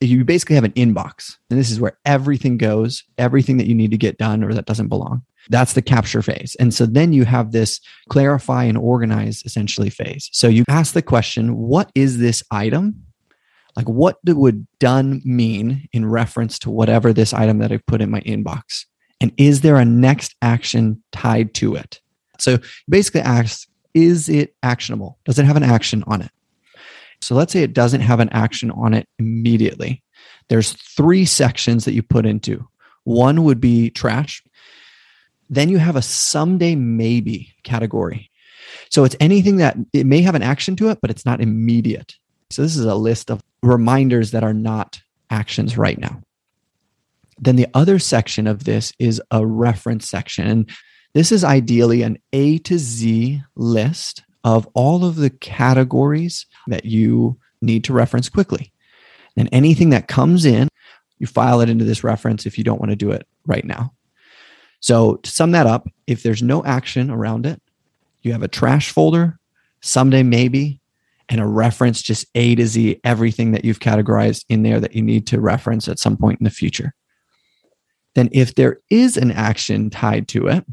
You 0.00 0.24
basically 0.24 0.56
have 0.56 0.64
an 0.64 0.72
inbox, 0.72 1.36
and 1.48 1.58
this 1.58 1.70
is 1.70 1.80
where 1.80 1.98
everything 2.04 2.58
goes, 2.58 3.02
everything 3.16 3.56
that 3.56 3.66
you 3.66 3.74
need 3.74 3.90
to 3.92 3.96
get 3.96 4.18
done 4.18 4.44
or 4.44 4.52
that 4.52 4.66
doesn't 4.66 4.88
belong. 4.88 5.22
That's 5.48 5.72
the 5.72 5.80
capture 5.80 6.20
phase. 6.20 6.54
And 6.60 6.74
so 6.74 6.84
then 6.84 7.14
you 7.14 7.24
have 7.24 7.52
this 7.52 7.80
clarify 8.10 8.64
and 8.64 8.76
organize 8.76 9.42
essentially 9.46 9.88
phase. 9.88 10.28
So 10.32 10.48
you 10.48 10.64
ask 10.68 10.92
the 10.92 11.02
question, 11.02 11.56
what 11.56 11.90
is 11.94 12.18
this 12.18 12.42
item? 12.50 13.06
Like, 13.76 13.88
what 13.88 14.18
would 14.24 14.66
done 14.78 15.20
mean 15.24 15.88
in 15.92 16.06
reference 16.06 16.58
to 16.60 16.70
whatever 16.70 17.12
this 17.12 17.34
item 17.34 17.58
that 17.58 17.72
I 17.72 17.78
put 17.86 18.00
in 18.00 18.10
my 18.10 18.20
inbox? 18.22 18.86
And 19.20 19.32
is 19.36 19.60
there 19.60 19.76
a 19.76 19.84
next 19.84 20.34
action 20.40 21.02
tied 21.12 21.54
to 21.54 21.74
it? 21.76 22.00
So 22.38 22.58
basically 22.88 23.20
ask, 23.20 23.68
is 23.94 24.28
it 24.28 24.54
actionable? 24.62 25.18
Does 25.24 25.38
it 25.38 25.44
have 25.44 25.56
an 25.56 25.62
action 25.62 26.04
on 26.06 26.22
it? 26.22 26.30
So 27.20 27.34
let's 27.34 27.52
say 27.52 27.62
it 27.62 27.72
doesn't 27.72 28.02
have 28.02 28.20
an 28.20 28.28
action 28.30 28.70
on 28.70 28.94
it 28.94 29.08
immediately. 29.18 30.02
There's 30.48 30.72
three 30.72 31.24
sections 31.24 31.84
that 31.84 31.94
you 31.94 32.02
put 32.02 32.26
into. 32.26 32.66
One 33.04 33.44
would 33.44 33.60
be 33.60 33.90
trash. 33.90 34.42
Then 35.48 35.68
you 35.68 35.78
have 35.78 35.96
a 35.96 36.02
someday 36.02 36.74
maybe 36.74 37.54
category. 37.62 38.30
So 38.90 39.04
it's 39.04 39.16
anything 39.20 39.56
that 39.56 39.76
it 39.92 40.06
may 40.06 40.20
have 40.22 40.34
an 40.34 40.42
action 40.42 40.76
to 40.76 40.90
it, 40.90 40.98
but 41.00 41.10
it's 41.10 41.24
not 41.24 41.40
immediate. 41.40 42.16
So 42.50 42.62
this 42.62 42.76
is 42.76 42.84
a 42.84 42.94
list 42.94 43.30
of 43.30 43.42
reminders 43.62 44.30
that 44.30 44.44
are 44.44 44.54
not 44.54 45.00
actions 45.30 45.76
right 45.76 45.98
now. 45.98 46.20
Then 47.38 47.56
the 47.56 47.68
other 47.74 47.98
section 47.98 48.46
of 48.46 48.64
this 48.64 48.92
is 48.98 49.20
a 49.30 49.46
reference 49.46 50.08
section. 50.08 50.46
And 50.46 50.70
this 51.14 51.32
is 51.32 51.44
ideally 51.44 52.02
an 52.02 52.18
A 52.32 52.58
to 52.58 52.78
Z 52.78 53.42
list 53.54 54.22
of 54.44 54.68
all 54.74 55.04
of 55.04 55.16
the 55.16 55.30
categories 55.30 56.46
that 56.68 56.84
you 56.84 57.38
need 57.60 57.84
to 57.84 57.92
reference 57.92 58.28
quickly. 58.28 58.72
And 59.36 59.48
anything 59.52 59.90
that 59.90 60.08
comes 60.08 60.44
in, 60.46 60.68
you 61.18 61.26
file 61.26 61.60
it 61.60 61.68
into 61.68 61.84
this 61.84 62.04
reference 62.04 62.46
if 62.46 62.56
you 62.56 62.64
don't 62.64 62.80
want 62.80 62.90
to 62.90 62.96
do 62.96 63.10
it 63.10 63.26
right 63.46 63.64
now. 63.64 63.92
So 64.80 65.16
to 65.16 65.30
sum 65.30 65.52
that 65.52 65.66
up, 65.66 65.88
if 66.06 66.22
there's 66.22 66.42
no 66.42 66.64
action 66.64 67.10
around 67.10 67.46
it, 67.46 67.60
you 68.22 68.32
have 68.32 68.42
a 68.42 68.48
trash 68.48 68.90
folder, 68.90 69.38
someday 69.80 70.22
maybe, 70.22 70.80
and 71.28 71.40
a 71.40 71.46
reference 71.46 72.02
just 72.02 72.26
A 72.34 72.54
to 72.54 72.66
Z, 72.66 73.00
everything 73.04 73.52
that 73.52 73.64
you've 73.64 73.80
categorized 73.80 74.44
in 74.48 74.62
there 74.62 74.80
that 74.80 74.94
you 74.94 75.02
need 75.02 75.26
to 75.28 75.40
reference 75.40 75.88
at 75.88 75.98
some 75.98 76.16
point 76.16 76.40
in 76.40 76.44
the 76.44 76.50
future. 76.50 76.94
Then, 78.14 78.28
if 78.32 78.54
there 78.54 78.80
is 78.90 79.16
an 79.16 79.32
action 79.32 79.90
tied 79.90 80.28
to 80.28 80.46
it, 80.46 80.64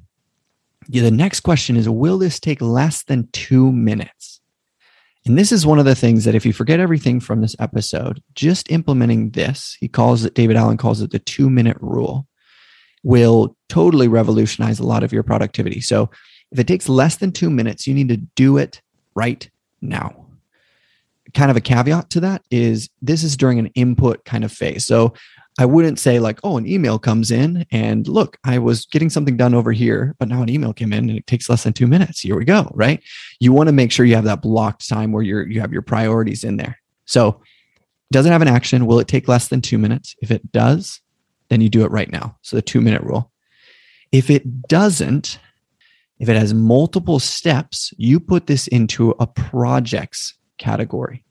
the 0.88 1.12
next 1.12 1.42
question 1.42 1.76
is 1.76 1.90
Will 1.90 2.18
this 2.18 2.40
take 2.40 2.62
less 2.62 3.04
than 3.04 3.30
two 3.32 3.72
minutes? 3.72 4.42
And 5.26 5.38
this 5.38 5.52
is 5.52 5.66
one 5.66 5.80
of 5.80 5.86
the 5.86 5.96
things 5.96 6.26
that 6.26 6.36
if 6.36 6.46
you 6.46 6.52
forget 6.52 6.82
everything 6.82 7.20
from 7.20 7.42
this 7.42 7.56
episode, 7.58 8.22
just 8.36 8.70
implementing 8.70 9.30
this, 9.32 9.78
he 9.80 9.88
calls 9.88 10.26
it, 10.26 10.34
David 10.36 10.58
Allen 10.58 10.78
calls 10.78 11.02
it 11.02 11.12
the 11.12 11.20
two 11.20 11.50
minute 11.50 11.78
rule 11.80 12.28
will 13.04 13.56
totally 13.70 14.08
revolutionize 14.08 14.80
a 14.80 14.86
lot 14.86 15.04
of 15.04 15.12
your 15.12 15.24
productivity. 15.24 15.82
So 15.82 16.10
if 16.52 16.60
it 16.60 16.68
takes 16.68 16.88
less 16.88 17.18
than 17.18 17.32
two 17.32 17.50
minutes, 17.50 17.86
you 17.86 17.94
need 17.94 18.10
to 18.10 18.18
do 18.18 18.58
it 18.58 18.82
right 19.14 19.50
now. 19.82 20.23
Kind 21.34 21.52
of 21.52 21.58
a 21.58 21.62
caveat 21.62 22.10
to 22.12 22.20
that 22.22 22.44
is 22.52 22.90
this 23.02 23.24
is 23.24 23.36
during 23.36 23.60
an 23.60 23.68
input 23.68 24.24
kind 24.26 24.44
of 24.44 24.52
phase. 24.52 24.86
So 24.86 25.14
I 25.60 25.66
wouldn't 25.66 26.00
say 26.00 26.20
like, 26.20 26.40
oh, 26.44 26.58
an 26.58 26.68
email 26.68 26.98
comes 26.98 27.30
in 27.30 27.66
and 27.72 28.08
look, 28.08 28.38
I 28.44 28.58
was 28.58 28.86
getting 28.88 29.10
something 29.10 29.38
done 29.38 29.54
over 29.54 29.72
here, 29.72 30.16
but 30.18 30.28
now 30.28 30.42
an 30.42 30.50
email 30.50 30.74
came 30.74 30.92
in 30.92 31.10
and 31.10 31.18
it 31.18 31.28
takes 31.28 31.48
less 31.50 31.64
than 31.64 31.74
two 31.74 31.86
minutes. 31.88 32.22
Here 32.22 32.36
we 32.38 32.46
go. 32.46 32.72
Right. 32.74 33.04
You 33.40 33.54
want 33.54 33.68
to 33.68 33.74
make 33.74 33.92
sure 33.92 34.06
you 34.06 34.16
have 34.16 34.24
that 34.24 34.42
blocked 34.42 34.88
time 34.88 35.12
where 35.12 35.24
you're 35.24 35.48
you 35.48 35.62
have 35.62 35.72
your 35.72 35.84
priorities 35.84 36.44
in 36.44 36.58
there. 36.58 36.80
So 37.06 37.42
Doesn't 38.12 38.32
have 38.32 38.44
an 38.44 38.48
action. 38.48 38.86
Will 38.86 39.00
it 39.00 39.08
take 39.08 39.28
less 39.28 39.48
than 39.48 39.60
two 39.60 39.80
minutes? 39.80 40.16
If 40.22 40.30
it 40.30 40.52
does, 40.52 41.02
then 41.50 41.62
you 41.62 41.70
do 41.70 41.84
it 41.84 41.90
right 41.90 42.12
now. 42.12 42.38
So 42.44 42.56
the 42.56 42.62
two 42.62 42.80
minute 42.80 43.02
rule. 43.02 43.32
If 44.12 44.30
it 44.30 44.68
doesn't, 44.68 45.40
if 46.20 46.30
it 46.30 46.36
has 46.36 46.54
multiple 46.54 47.20
steps, 47.20 47.92
you 47.98 48.20
put 48.20 48.46
this 48.46 48.68
into 48.68 49.16
a 49.20 49.26
projects 49.26 50.36
category. 50.64 51.24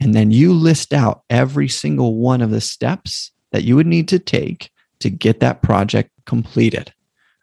And 0.00 0.12
then 0.14 0.30
you 0.30 0.52
list 0.52 0.92
out 0.92 1.22
every 1.30 1.68
single 1.68 2.16
one 2.16 2.42
of 2.42 2.50
the 2.50 2.60
steps 2.60 3.30
that 3.52 3.64
you 3.64 3.76
would 3.76 3.86
need 3.86 4.08
to 4.08 4.18
take 4.18 4.70
to 4.98 5.08
get 5.08 5.40
that 5.40 5.62
project 5.62 6.10
completed. 6.26 6.92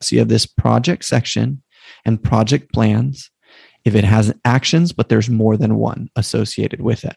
So 0.02 0.16
you 0.16 0.20
have 0.20 0.28
this 0.28 0.46
project 0.46 1.06
section 1.06 1.64
and 2.06 2.22
project 2.22 2.74
plans. 2.74 3.32
If 3.86 3.96
it 3.96 4.04
has 4.04 4.34
actions, 4.46 4.92
but 4.94 5.10
there's 5.10 5.30
more 5.30 5.58
than 5.58 5.76
one 5.76 6.10
associated 6.16 6.82
with 6.82 7.04
it. 7.04 7.16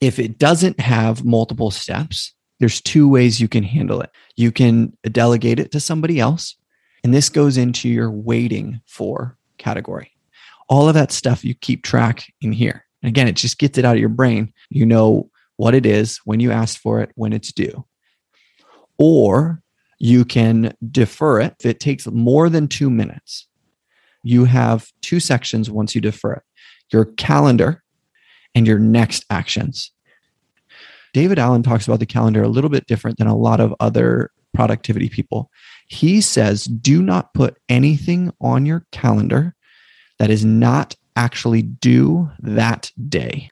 If 0.00 0.18
it 0.18 0.38
doesn't 0.38 0.80
have 0.80 1.24
multiple 1.24 1.70
steps, 1.70 2.34
there's 2.60 2.80
two 2.80 3.08
ways 3.08 3.40
you 3.40 3.48
can 3.48 3.64
handle 3.64 4.00
it. 4.00 4.10
You 4.36 4.52
can 4.52 4.96
delegate 5.02 5.58
it 5.58 5.72
to 5.72 5.80
somebody 5.80 6.20
else, 6.20 6.56
and 7.02 7.12
this 7.14 7.28
goes 7.28 7.56
into 7.56 7.88
your 7.88 8.10
waiting 8.10 8.80
for 8.86 9.38
category. 9.56 10.13
All 10.68 10.88
of 10.88 10.94
that 10.94 11.12
stuff 11.12 11.44
you 11.44 11.54
keep 11.54 11.82
track 11.82 12.32
in 12.40 12.52
here. 12.52 12.84
And 13.02 13.08
again, 13.08 13.28
it 13.28 13.36
just 13.36 13.58
gets 13.58 13.78
it 13.78 13.84
out 13.84 13.96
of 13.96 14.00
your 14.00 14.08
brain. 14.08 14.52
You 14.70 14.86
know 14.86 15.30
what 15.56 15.74
it 15.74 15.86
is, 15.86 16.18
when 16.24 16.40
you 16.40 16.50
asked 16.50 16.78
for 16.78 17.00
it, 17.00 17.10
when 17.14 17.32
it's 17.32 17.52
due. 17.52 17.84
Or 18.98 19.62
you 19.98 20.24
can 20.24 20.74
defer 20.90 21.40
it. 21.40 21.54
If 21.60 21.66
it 21.66 21.80
takes 21.80 22.06
more 22.06 22.48
than 22.48 22.68
two 22.68 22.90
minutes, 22.90 23.46
you 24.22 24.46
have 24.46 24.90
two 25.02 25.20
sections 25.20 25.70
once 25.70 25.94
you 25.94 26.00
defer 26.00 26.32
it 26.34 26.42
your 26.92 27.06
calendar 27.16 27.82
and 28.54 28.66
your 28.66 28.78
next 28.78 29.24
actions. 29.30 29.90
David 31.12 31.38
Allen 31.38 31.62
talks 31.62 31.86
about 31.86 31.98
the 31.98 32.06
calendar 32.06 32.42
a 32.42 32.48
little 32.48 32.70
bit 32.70 32.86
different 32.86 33.18
than 33.18 33.26
a 33.26 33.36
lot 33.36 33.60
of 33.60 33.74
other 33.80 34.30
productivity 34.52 35.08
people. 35.08 35.50
He 35.88 36.20
says, 36.20 36.64
do 36.64 37.02
not 37.02 37.34
put 37.34 37.56
anything 37.68 38.32
on 38.40 38.64
your 38.66 38.86
calendar 38.92 39.54
that 40.18 40.30
is 40.30 40.44
not 40.44 40.94
actually 41.16 41.62
due 41.62 42.30
that 42.40 42.90
day. 43.08 43.50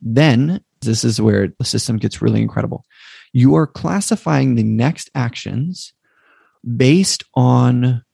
Then, 0.00 0.60
this 0.82 1.04
is 1.04 1.20
where 1.20 1.48
the 1.58 1.64
system 1.64 1.96
gets 1.96 2.22
really 2.22 2.42
incredible. 2.42 2.84
You 3.32 3.54
are 3.56 3.66
classifying 3.66 4.54
the 4.54 4.62
next 4.62 5.10
actions 5.14 5.92
based 6.76 7.24
on 7.34 8.04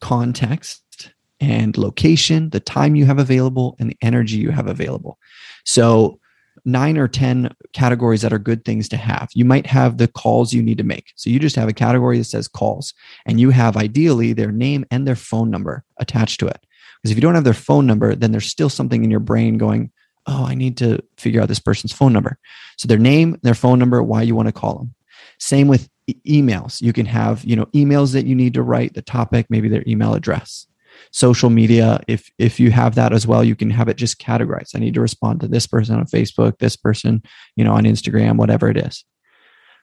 context 0.00 1.12
and 1.40 1.76
location, 1.76 2.50
the 2.50 2.60
time 2.60 2.96
you 2.96 3.06
have 3.06 3.18
available, 3.18 3.76
and 3.78 3.90
the 3.90 3.96
energy 4.02 4.36
you 4.36 4.50
have 4.50 4.66
available. 4.66 5.18
So, 5.64 6.18
nine 6.64 6.98
or 6.98 7.08
10 7.08 7.50
categories 7.72 8.22
that 8.22 8.32
are 8.32 8.38
good 8.38 8.64
things 8.64 8.88
to 8.88 8.96
have. 8.96 9.28
You 9.32 9.44
might 9.44 9.66
have 9.66 9.96
the 9.96 10.08
calls 10.08 10.52
you 10.52 10.62
need 10.62 10.78
to 10.78 10.84
make. 10.84 11.12
So 11.16 11.30
you 11.30 11.38
just 11.38 11.56
have 11.56 11.68
a 11.68 11.72
category 11.72 12.18
that 12.18 12.24
says 12.24 12.48
calls, 12.48 12.94
and 13.26 13.40
you 13.40 13.50
have 13.50 13.76
ideally 13.76 14.32
their 14.32 14.52
name 14.52 14.84
and 14.90 15.06
their 15.06 15.16
phone 15.16 15.50
number 15.50 15.84
attached 15.98 16.40
to 16.40 16.46
it. 16.46 16.64
Because 17.02 17.12
if 17.12 17.16
you 17.16 17.22
don't 17.22 17.34
have 17.34 17.44
their 17.44 17.54
phone 17.54 17.86
number, 17.86 18.14
then 18.14 18.32
there's 18.32 18.46
still 18.46 18.68
something 18.68 19.04
in 19.04 19.10
your 19.10 19.20
brain 19.20 19.58
going, 19.58 19.90
oh, 20.26 20.44
I 20.44 20.54
need 20.54 20.76
to 20.78 21.00
figure 21.16 21.40
out 21.40 21.48
this 21.48 21.60
person's 21.60 21.92
phone 21.92 22.12
number. 22.12 22.38
So 22.76 22.86
their 22.86 22.98
name, 22.98 23.38
their 23.42 23.54
phone 23.54 23.78
number, 23.78 24.02
why 24.02 24.22
you 24.22 24.34
want 24.34 24.48
to 24.48 24.52
call 24.52 24.76
them. 24.76 24.94
Same 25.38 25.68
with 25.68 25.88
e- 26.06 26.14
emails. 26.26 26.82
You 26.82 26.92
can 26.92 27.06
have, 27.06 27.44
you 27.44 27.56
know, 27.56 27.66
emails 27.66 28.12
that 28.12 28.26
you 28.26 28.34
need 28.34 28.54
to 28.54 28.62
write, 28.62 28.94
the 28.94 29.02
topic, 29.02 29.46
maybe 29.48 29.68
their 29.68 29.84
email 29.86 30.14
address 30.14 30.66
social 31.12 31.50
media 31.50 32.00
if 32.08 32.30
if 32.38 32.58
you 32.58 32.70
have 32.70 32.94
that 32.94 33.12
as 33.12 33.26
well 33.26 33.44
you 33.44 33.54
can 33.54 33.70
have 33.70 33.88
it 33.88 33.96
just 33.96 34.20
categorized 34.20 34.74
i 34.74 34.78
need 34.78 34.94
to 34.94 35.00
respond 35.00 35.40
to 35.40 35.48
this 35.48 35.66
person 35.66 35.96
on 35.96 36.04
facebook 36.06 36.58
this 36.58 36.76
person 36.76 37.22
you 37.56 37.64
know 37.64 37.72
on 37.72 37.84
instagram 37.84 38.36
whatever 38.36 38.68
it 38.68 38.76
is 38.76 39.04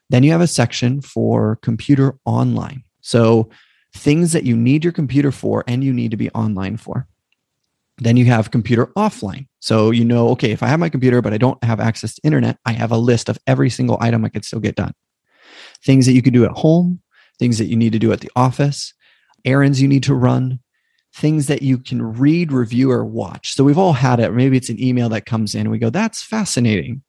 then 0.09 0.23
you 0.23 0.31
have 0.31 0.41
a 0.41 0.47
section 0.47 1.01
for 1.01 1.57
computer 1.61 2.15
online 2.25 2.83
so 3.01 3.49
things 3.95 4.33
that 4.33 4.43
you 4.43 4.55
need 4.55 4.83
your 4.83 4.93
computer 4.93 5.31
for 5.31 5.63
and 5.67 5.83
you 5.83 5.93
need 5.93 6.11
to 6.11 6.17
be 6.17 6.29
online 6.31 6.77
for 6.77 7.07
then 7.97 8.17
you 8.17 8.25
have 8.25 8.51
computer 8.51 8.87
offline 8.97 9.47
so 9.59 9.91
you 9.91 10.03
know 10.03 10.29
okay 10.29 10.51
if 10.51 10.61
i 10.61 10.67
have 10.67 10.79
my 10.79 10.89
computer 10.89 11.21
but 11.21 11.33
i 11.33 11.37
don't 11.37 11.63
have 11.63 11.79
access 11.79 12.15
to 12.15 12.21
internet 12.23 12.57
i 12.65 12.71
have 12.71 12.91
a 12.91 12.97
list 12.97 13.29
of 13.29 13.39
every 13.47 13.69
single 13.69 13.97
item 14.01 14.25
i 14.25 14.29
could 14.29 14.45
still 14.45 14.59
get 14.59 14.75
done 14.75 14.93
things 15.83 16.05
that 16.05 16.13
you 16.13 16.21
can 16.21 16.33
do 16.33 16.45
at 16.45 16.51
home 16.51 16.99
things 17.39 17.57
that 17.57 17.67
you 17.67 17.75
need 17.75 17.93
to 17.93 17.99
do 17.99 18.11
at 18.11 18.19
the 18.19 18.31
office 18.35 18.93
errands 19.45 19.81
you 19.81 19.87
need 19.87 20.03
to 20.03 20.13
run 20.13 20.59
things 21.15 21.47
that 21.47 21.61
you 21.61 21.77
can 21.77 22.01
read, 22.01 22.51
review, 22.51 22.91
or 22.91 23.05
watch. 23.05 23.55
So 23.55 23.63
we've 23.63 23.77
all 23.77 23.93
had 23.93 24.19
it. 24.19 24.33
Maybe 24.33 24.57
it's 24.57 24.67
an 24.67 24.83
email 24.83 25.07
that 25.09 25.25
comes 25.25 25.55
in 25.55 25.61
and 25.61 25.71
we 25.71 25.79
go, 25.79 25.89
that's 25.89 26.21
fascinating. 26.21 27.03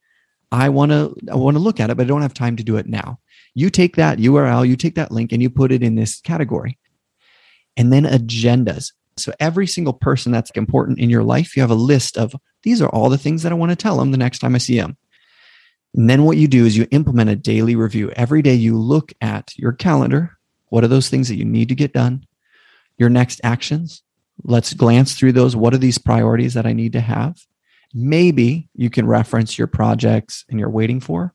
I 0.53 0.69
want 0.69 0.93
to 0.93 1.15
I 1.31 1.37
want 1.37 1.57
to 1.57 1.63
look 1.63 1.81
at 1.81 1.91
it, 1.91 1.97
but 1.97 2.05
I 2.05 2.07
don't 2.09 2.23
have 2.23 2.35
time 2.35 2.57
to 2.57 2.65
do 2.65 2.77
it 2.77 2.87
now. 2.87 3.19
You 3.55 3.71
take 3.71 3.97
that 3.97 4.19
URL, 4.19 4.67
you 4.67 4.77
take 4.77 4.95
that 4.97 5.13
link 5.13 5.33
and 5.33 5.43
you 5.43 5.51
put 5.51 5.73
it 5.73 5.83
in 5.83 5.95
this 5.95 6.21
category. 6.21 6.79
And 7.77 7.93
then 7.93 8.05
agendas. 8.05 8.93
So 9.19 9.33
every 9.41 9.67
single 9.67 9.93
person 9.93 10.33
that's 10.33 10.51
important 10.53 10.99
in 10.99 11.11
your 11.11 11.23
life, 11.23 11.57
you 11.57 11.63
have 11.63 11.71
a 11.71 11.75
list 11.75 12.17
of 12.17 12.35
these 12.63 12.81
are 12.83 12.89
all 12.89 13.09
the 13.09 13.19
things 13.19 13.43
that 13.43 13.53
I 13.53 13.57
want 13.57 13.71
to 13.71 13.77
tell 13.77 13.97
them 13.97 14.11
the 14.11 14.19
next 14.19 14.39
time 14.39 14.55
I 14.55 14.59
see 14.59 14.79
them. 14.79 14.97
And 15.95 16.09
then 16.09 16.25
what 16.25 16.37
you 16.37 16.49
do 16.49 16.67
is 16.67 16.77
you 16.77 16.87
implement 16.91 17.31
a 17.31 17.37
daily 17.37 17.77
review. 17.77 18.11
Every 18.11 18.43
day 18.43 18.55
you 18.55 18.79
look 18.79 19.13
at 19.21 19.53
your 19.57 19.73
calendar. 19.73 20.37
What 20.69 20.85
are 20.85 20.89
those 20.89 21.09
things 21.09 21.29
that 21.29 21.37
you 21.37 21.45
need 21.45 21.69
to 21.69 21.75
get 21.75 21.93
done? 21.93 22.27
your 22.99 23.09
next 23.09 23.41
actions. 23.45 24.03
Let's 24.43 24.75
glance 24.75 25.15
through 25.15 25.33
those. 25.33 25.57
What 25.57 25.75
are 25.75 25.79
these 25.79 25.99
priorities 25.99 26.55
that 26.55 26.67
I 26.67 26.73
need 26.73 26.93
to 26.93 27.01
have? 27.01 27.39
Maybe 27.99 28.69
you 28.75 28.91
can 28.91 29.07
reference 29.07 29.57
your 29.57 29.69
projects 29.69 30.45
and 30.51 30.61
you're 30.61 30.69
waiting 30.69 31.01
for. 31.01 31.33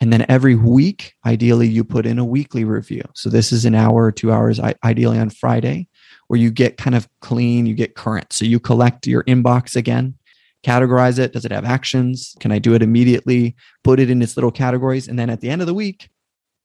And 0.00 0.12
then 0.12 0.26
every 0.28 0.56
week, 0.56 1.14
ideally, 1.24 1.68
you 1.68 1.84
put 1.84 2.06
in 2.06 2.18
a 2.18 2.24
weekly 2.24 2.64
review. 2.64 3.02
So 3.14 3.30
this 3.30 3.52
is 3.52 3.64
an 3.64 3.76
hour 3.76 4.04
or 4.04 4.12
two 4.12 4.32
hours, 4.32 4.58
ideally 4.84 5.18
on 5.18 5.30
Friday, 5.30 5.86
where 6.26 6.40
you 6.40 6.50
get 6.50 6.76
kind 6.76 6.96
of 6.96 7.08
clean, 7.20 7.66
you 7.66 7.74
get 7.74 7.94
current. 7.94 8.32
So 8.32 8.44
you 8.44 8.58
collect 8.58 9.06
your 9.06 9.22
inbox 9.24 9.76
again, 9.76 10.18
categorize 10.64 11.20
it. 11.20 11.32
Does 11.32 11.44
it 11.44 11.52
have 11.52 11.64
actions? 11.64 12.34
Can 12.40 12.50
I 12.50 12.58
do 12.58 12.74
it 12.74 12.82
immediately? 12.82 13.54
Put 13.84 14.00
it 14.00 14.10
in 14.10 14.20
its 14.20 14.36
little 14.36 14.50
categories. 14.50 15.06
And 15.06 15.16
then 15.16 15.30
at 15.30 15.40
the 15.40 15.48
end 15.48 15.60
of 15.60 15.68
the 15.68 15.74
week, 15.74 16.10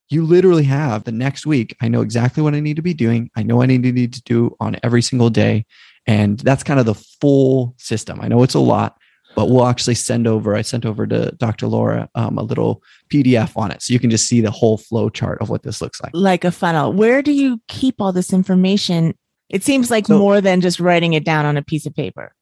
you 0.10 0.25
literally 0.25 0.63
have 0.63 1.04
the 1.04 1.12
next 1.12 1.46
week. 1.46 1.78
I 1.80 1.88
know 1.88 2.01
exactly 2.01 2.42
what 2.44 2.56
I 2.56 2.60
need 2.60 2.75
to 2.78 2.82
be 2.82 2.96
doing. 2.96 3.30
I 3.38 3.44
know 3.44 3.62
I 3.62 3.68
need 3.68 3.84
to 3.84 3.92
need 3.92 4.13
to 4.13 4.24
do 4.24 4.58
on 4.60 4.78
every 4.84 5.04
single 5.04 5.30
day. 5.30 5.68
And 6.06 6.40
that's 6.40 6.63
kind 6.63 6.80
of 6.80 6.86
the 6.86 6.96
full 6.96 7.75
system. 7.78 8.20
I 8.20 8.28
know 8.28 8.44
it's 8.44 8.56
a 8.56 8.60
lot, 8.60 8.98
but 9.36 9.50
we'll 9.50 9.66
actually 9.66 9.96
send 9.96 10.28
over, 10.28 10.56
I 10.56 10.62
sent 10.62 10.86
over 10.86 11.08
to 11.08 11.32
Dr. 11.38 11.68
Laura 11.68 12.10
um, 12.16 12.38
a 12.38 12.44
little 12.44 12.84
PDF 13.12 13.56
on 13.56 13.72
it. 13.72 13.82
So 13.82 13.94
you 13.94 14.00
can 14.00 14.10
just 14.10 14.28
see 14.28 14.42
the 14.42 14.52
whole 14.52 14.78
flow 14.78 15.10
chart 15.10 15.42
of 15.42 15.50
what 15.50 15.64
this 15.64 15.82
looks 15.82 16.02
like. 16.02 16.12
Like 16.14 16.44
a 16.44 16.52
funnel. 16.52 16.94
Where 16.94 17.22
do 17.22 17.32
you 17.32 17.62
keep 17.68 18.02
all 18.02 18.12
this 18.12 18.34
information? 18.34 19.16
It 19.50 19.64
seems 19.64 19.90
like 19.90 20.08
so, 20.08 20.18
more 20.18 20.42
than 20.42 20.62
just 20.62 20.80
writing 20.80 21.14
it 21.14 21.26
down 21.26 21.46
on 21.46 21.58
a 21.58 21.64
piece 21.64 21.86
of 21.86 21.96
paper. 21.96 22.34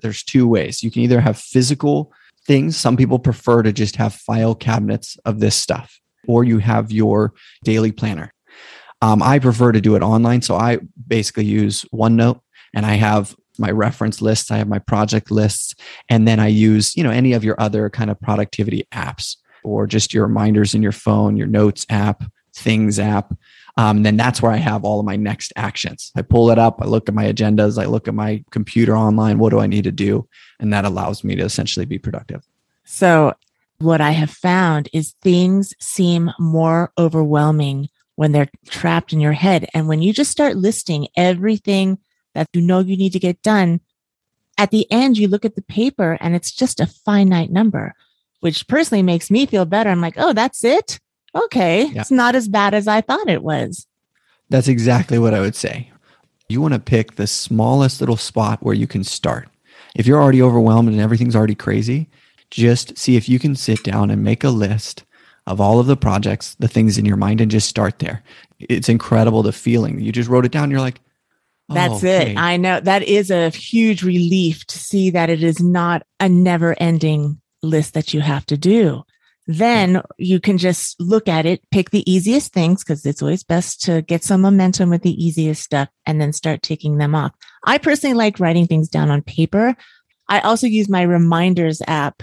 There's 0.00 0.22
two 0.22 0.48
ways. 0.48 0.82
You 0.82 0.90
can 0.90 1.02
either 1.02 1.20
have 1.20 1.38
physical 1.38 2.12
things. 2.46 2.76
Some 2.76 2.96
people 2.96 3.18
prefer 3.18 3.62
to 3.62 3.72
just 3.72 3.96
have 3.96 4.14
file 4.14 4.54
cabinets 4.54 5.16
of 5.24 5.40
this 5.40 5.54
stuff 5.54 6.00
or 6.26 6.44
you 6.44 6.58
have 6.58 6.92
your 6.92 7.32
daily 7.64 7.92
planner. 7.92 8.32
Um, 9.00 9.22
I 9.22 9.38
prefer 9.38 9.72
to 9.72 9.80
do 9.80 9.96
it 9.96 10.02
online. 10.02 10.42
So 10.42 10.54
I 10.54 10.78
basically 11.06 11.44
use 11.44 11.84
OneNote 11.92 12.40
and 12.74 12.86
I 12.86 12.94
have 12.94 13.34
my 13.58 13.70
reference 13.70 14.20
lists, 14.22 14.50
I 14.50 14.58
have 14.58 14.68
my 14.68 14.78
project 14.78 15.30
lists, 15.30 15.74
and 16.08 16.26
then 16.26 16.40
I 16.40 16.48
use, 16.48 16.96
you 16.96 17.04
know, 17.04 17.10
any 17.10 17.32
of 17.32 17.44
your 17.44 17.60
other 17.60 17.90
kind 17.90 18.10
of 18.10 18.20
productivity 18.20 18.86
apps 18.92 19.36
or 19.64 19.86
just 19.86 20.12
your 20.12 20.26
reminders 20.26 20.74
in 20.74 20.82
your 20.82 20.92
phone, 20.92 21.36
your 21.36 21.46
notes 21.46 21.86
app, 21.88 22.24
things 22.54 22.98
app. 22.98 23.34
Um, 23.76 24.02
then 24.02 24.16
that's 24.16 24.42
where 24.42 24.52
I 24.52 24.56
have 24.56 24.84
all 24.84 25.00
of 25.00 25.06
my 25.06 25.16
next 25.16 25.52
actions. 25.56 26.12
I 26.14 26.22
pull 26.22 26.50
it 26.50 26.58
up, 26.58 26.78
I 26.82 26.86
look 26.86 27.08
at 27.08 27.14
my 27.14 27.32
agendas, 27.32 27.80
I 27.80 27.86
look 27.86 28.06
at 28.06 28.14
my 28.14 28.44
computer 28.50 28.96
online. 28.96 29.38
What 29.38 29.50
do 29.50 29.60
I 29.60 29.66
need 29.66 29.84
to 29.84 29.92
do? 29.92 30.28
And 30.60 30.72
that 30.72 30.84
allows 30.84 31.24
me 31.24 31.36
to 31.36 31.44
essentially 31.44 31.86
be 31.86 31.98
productive. 31.98 32.42
So 32.84 33.34
what 33.78 34.00
I 34.00 34.10
have 34.10 34.30
found 34.30 34.88
is 34.92 35.14
things 35.22 35.74
seem 35.80 36.30
more 36.38 36.92
overwhelming 36.98 37.88
when 38.16 38.32
they're 38.32 38.50
trapped 38.68 39.12
in 39.12 39.20
your 39.20 39.32
head. 39.32 39.66
And 39.72 39.88
when 39.88 40.02
you 40.02 40.12
just 40.12 40.30
start 40.30 40.56
listing 40.56 41.08
everything 41.16 41.98
that 42.34 42.48
you 42.52 42.60
know 42.60 42.80
you 42.80 42.96
need 42.96 43.12
to 43.12 43.18
get 43.18 43.42
done, 43.42 43.80
at 44.58 44.70
the 44.70 44.90
end, 44.90 45.18
you 45.18 45.28
look 45.28 45.44
at 45.44 45.54
the 45.54 45.62
paper 45.62 46.18
and 46.20 46.34
it's 46.34 46.52
just 46.52 46.80
a 46.80 46.86
finite 46.86 47.50
number, 47.50 47.94
which 48.40 48.68
personally 48.68 49.02
makes 49.02 49.30
me 49.30 49.46
feel 49.46 49.64
better. 49.64 49.90
I'm 49.90 50.00
like, 50.00 50.14
oh, 50.16 50.32
that's 50.32 50.64
it. 50.64 51.00
Okay. 51.34 51.86
Yeah. 51.86 52.02
It's 52.02 52.10
not 52.10 52.34
as 52.34 52.48
bad 52.48 52.74
as 52.74 52.86
I 52.86 53.00
thought 53.00 53.28
it 53.28 53.42
was. 53.42 53.86
That's 54.50 54.68
exactly 54.68 55.18
what 55.18 55.34
I 55.34 55.40
would 55.40 55.56
say. 55.56 55.90
You 56.48 56.60
want 56.60 56.74
to 56.74 56.80
pick 56.80 57.14
the 57.14 57.26
smallest 57.26 58.00
little 58.00 58.18
spot 58.18 58.62
where 58.62 58.74
you 58.74 58.86
can 58.86 59.04
start. 59.04 59.48
If 59.94 60.06
you're 60.06 60.22
already 60.22 60.42
overwhelmed 60.42 60.88
and 60.88 61.00
everything's 61.00 61.36
already 61.36 61.54
crazy, 61.54 62.08
just 62.50 62.98
see 62.98 63.16
if 63.16 63.28
you 63.28 63.38
can 63.38 63.56
sit 63.56 63.82
down 63.82 64.10
and 64.10 64.22
make 64.22 64.44
a 64.44 64.50
list 64.50 65.04
of 65.46 65.60
all 65.60 65.80
of 65.80 65.86
the 65.86 65.96
projects, 65.96 66.54
the 66.56 66.68
things 66.68 66.98
in 66.98 67.06
your 67.06 67.16
mind, 67.16 67.40
and 67.40 67.50
just 67.50 67.68
start 67.68 67.98
there. 67.98 68.22
It's 68.60 68.88
incredible 68.88 69.42
the 69.42 69.52
feeling. 69.52 70.00
You 70.00 70.12
just 70.12 70.28
wrote 70.28 70.44
it 70.44 70.52
down. 70.52 70.70
You're 70.70 70.80
like, 70.80 71.00
oh, 71.70 71.74
that's 71.74 71.98
okay. 71.98 72.32
it. 72.32 72.38
I 72.38 72.56
know 72.56 72.80
that 72.80 73.02
is 73.02 73.30
a 73.30 73.50
huge 73.50 74.02
relief 74.02 74.64
to 74.66 74.78
see 74.78 75.10
that 75.10 75.30
it 75.30 75.42
is 75.42 75.60
not 75.60 76.02
a 76.20 76.28
never 76.28 76.74
ending 76.80 77.40
list 77.62 77.94
that 77.94 78.12
you 78.12 78.20
have 78.20 78.46
to 78.46 78.56
do. 78.56 79.02
Then 79.46 80.02
you 80.18 80.38
can 80.38 80.56
just 80.56 81.00
look 81.00 81.28
at 81.28 81.46
it, 81.46 81.62
pick 81.70 81.90
the 81.90 82.08
easiest 82.10 82.52
things 82.52 82.84
because 82.84 83.04
it's 83.04 83.22
always 83.22 83.42
best 83.42 83.82
to 83.82 84.02
get 84.02 84.22
some 84.22 84.40
momentum 84.40 84.88
with 84.88 85.02
the 85.02 85.24
easiest 85.24 85.62
stuff 85.62 85.88
and 86.06 86.20
then 86.20 86.32
start 86.32 86.62
ticking 86.62 86.98
them 86.98 87.14
off. 87.14 87.32
I 87.64 87.78
personally 87.78 88.14
like 88.14 88.38
writing 88.38 88.66
things 88.66 88.88
down 88.88 89.10
on 89.10 89.22
paper. 89.22 89.76
I 90.28 90.40
also 90.40 90.66
use 90.68 90.88
my 90.88 91.02
reminders 91.02 91.82
app. 91.88 92.22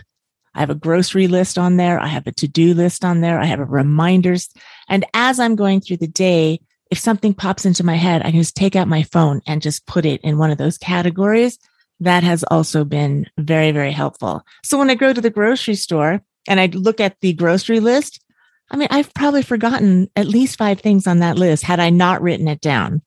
I 0.56 0.62
have 0.62 0.70
a 0.70 0.76
grocery 0.76 1.28
list 1.28 1.58
on 1.58 1.78
there. 1.78 2.00
I 2.00 2.08
have 2.08 2.26
a 2.26 2.32
to 2.32 2.48
do 2.48 2.74
list 2.74 3.04
on 3.04 3.20
there. 3.22 3.40
I 3.40 3.46
have 3.46 3.60
a 3.60 3.66
reminders. 3.66 4.50
And 4.88 5.06
as 5.14 5.40
I'm 5.40 5.56
going 5.56 5.82
through 5.82 5.98
the 5.98 6.08
day, 6.08 6.62
if 6.92 6.98
something 6.98 7.34
pops 7.34 7.66
into 7.66 7.86
my 7.86 7.96
head, 7.96 8.22
I 8.22 8.32
can 8.32 8.40
just 8.40 8.56
take 8.56 8.76
out 8.76 8.88
my 8.88 9.04
phone 9.04 9.42
and 9.46 9.62
just 9.62 9.86
put 9.86 10.06
it 10.06 10.22
in 10.22 10.38
one 10.38 10.52
of 10.52 10.58
those 10.58 10.78
categories. 10.78 11.60
That 12.00 12.24
has 12.24 12.44
also 12.44 12.86
been 12.86 13.28
very, 13.38 13.72
very 13.72 13.92
helpful. 13.92 14.44
So 14.64 14.78
when 14.78 14.90
I 14.90 14.96
go 14.96 15.12
to 15.12 15.22
the 15.22 15.30
grocery 15.30 15.76
store 15.76 16.22
and 16.48 16.60
I 16.60 16.68
look 16.68 17.00
at 17.00 17.20
the 17.20 17.34
grocery 17.34 17.80
list, 17.80 18.24
I 18.72 18.78
mean, 18.78 18.88
I've 18.90 19.14
probably 19.14 19.42
forgotten 19.42 20.10
at 20.16 20.28
least 20.28 20.58
five 20.58 20.80
things 20.80 21.08
on 21.08 21.20
that 21.20 21.38
list 21.38 21.64
had 21.64 21.80
I 21.80 21.90
not 21.90 22.22
written 22.22 22.48
it 22.48 22.62
down. 22.62 23.02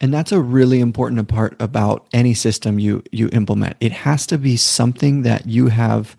And 0.00 0.12
that's 0.12 0.32
a 0.32 0.40
really 0.40 0.80
important 0.80 1.28
part 1.28 1.60
about 1.60 2.06
any 2.12 2.34
system 2.34 2.78
you 2.78 3.02
you 3.12 3.28
implement. 3.32 3.76
It 3.80 3.92
has 3.92 4.26
to 4.28 4.38
be 4.38 4.56
something 4.56 5.22
that 5.22 5.46
you 5.46 5.68
have 5.68 6.16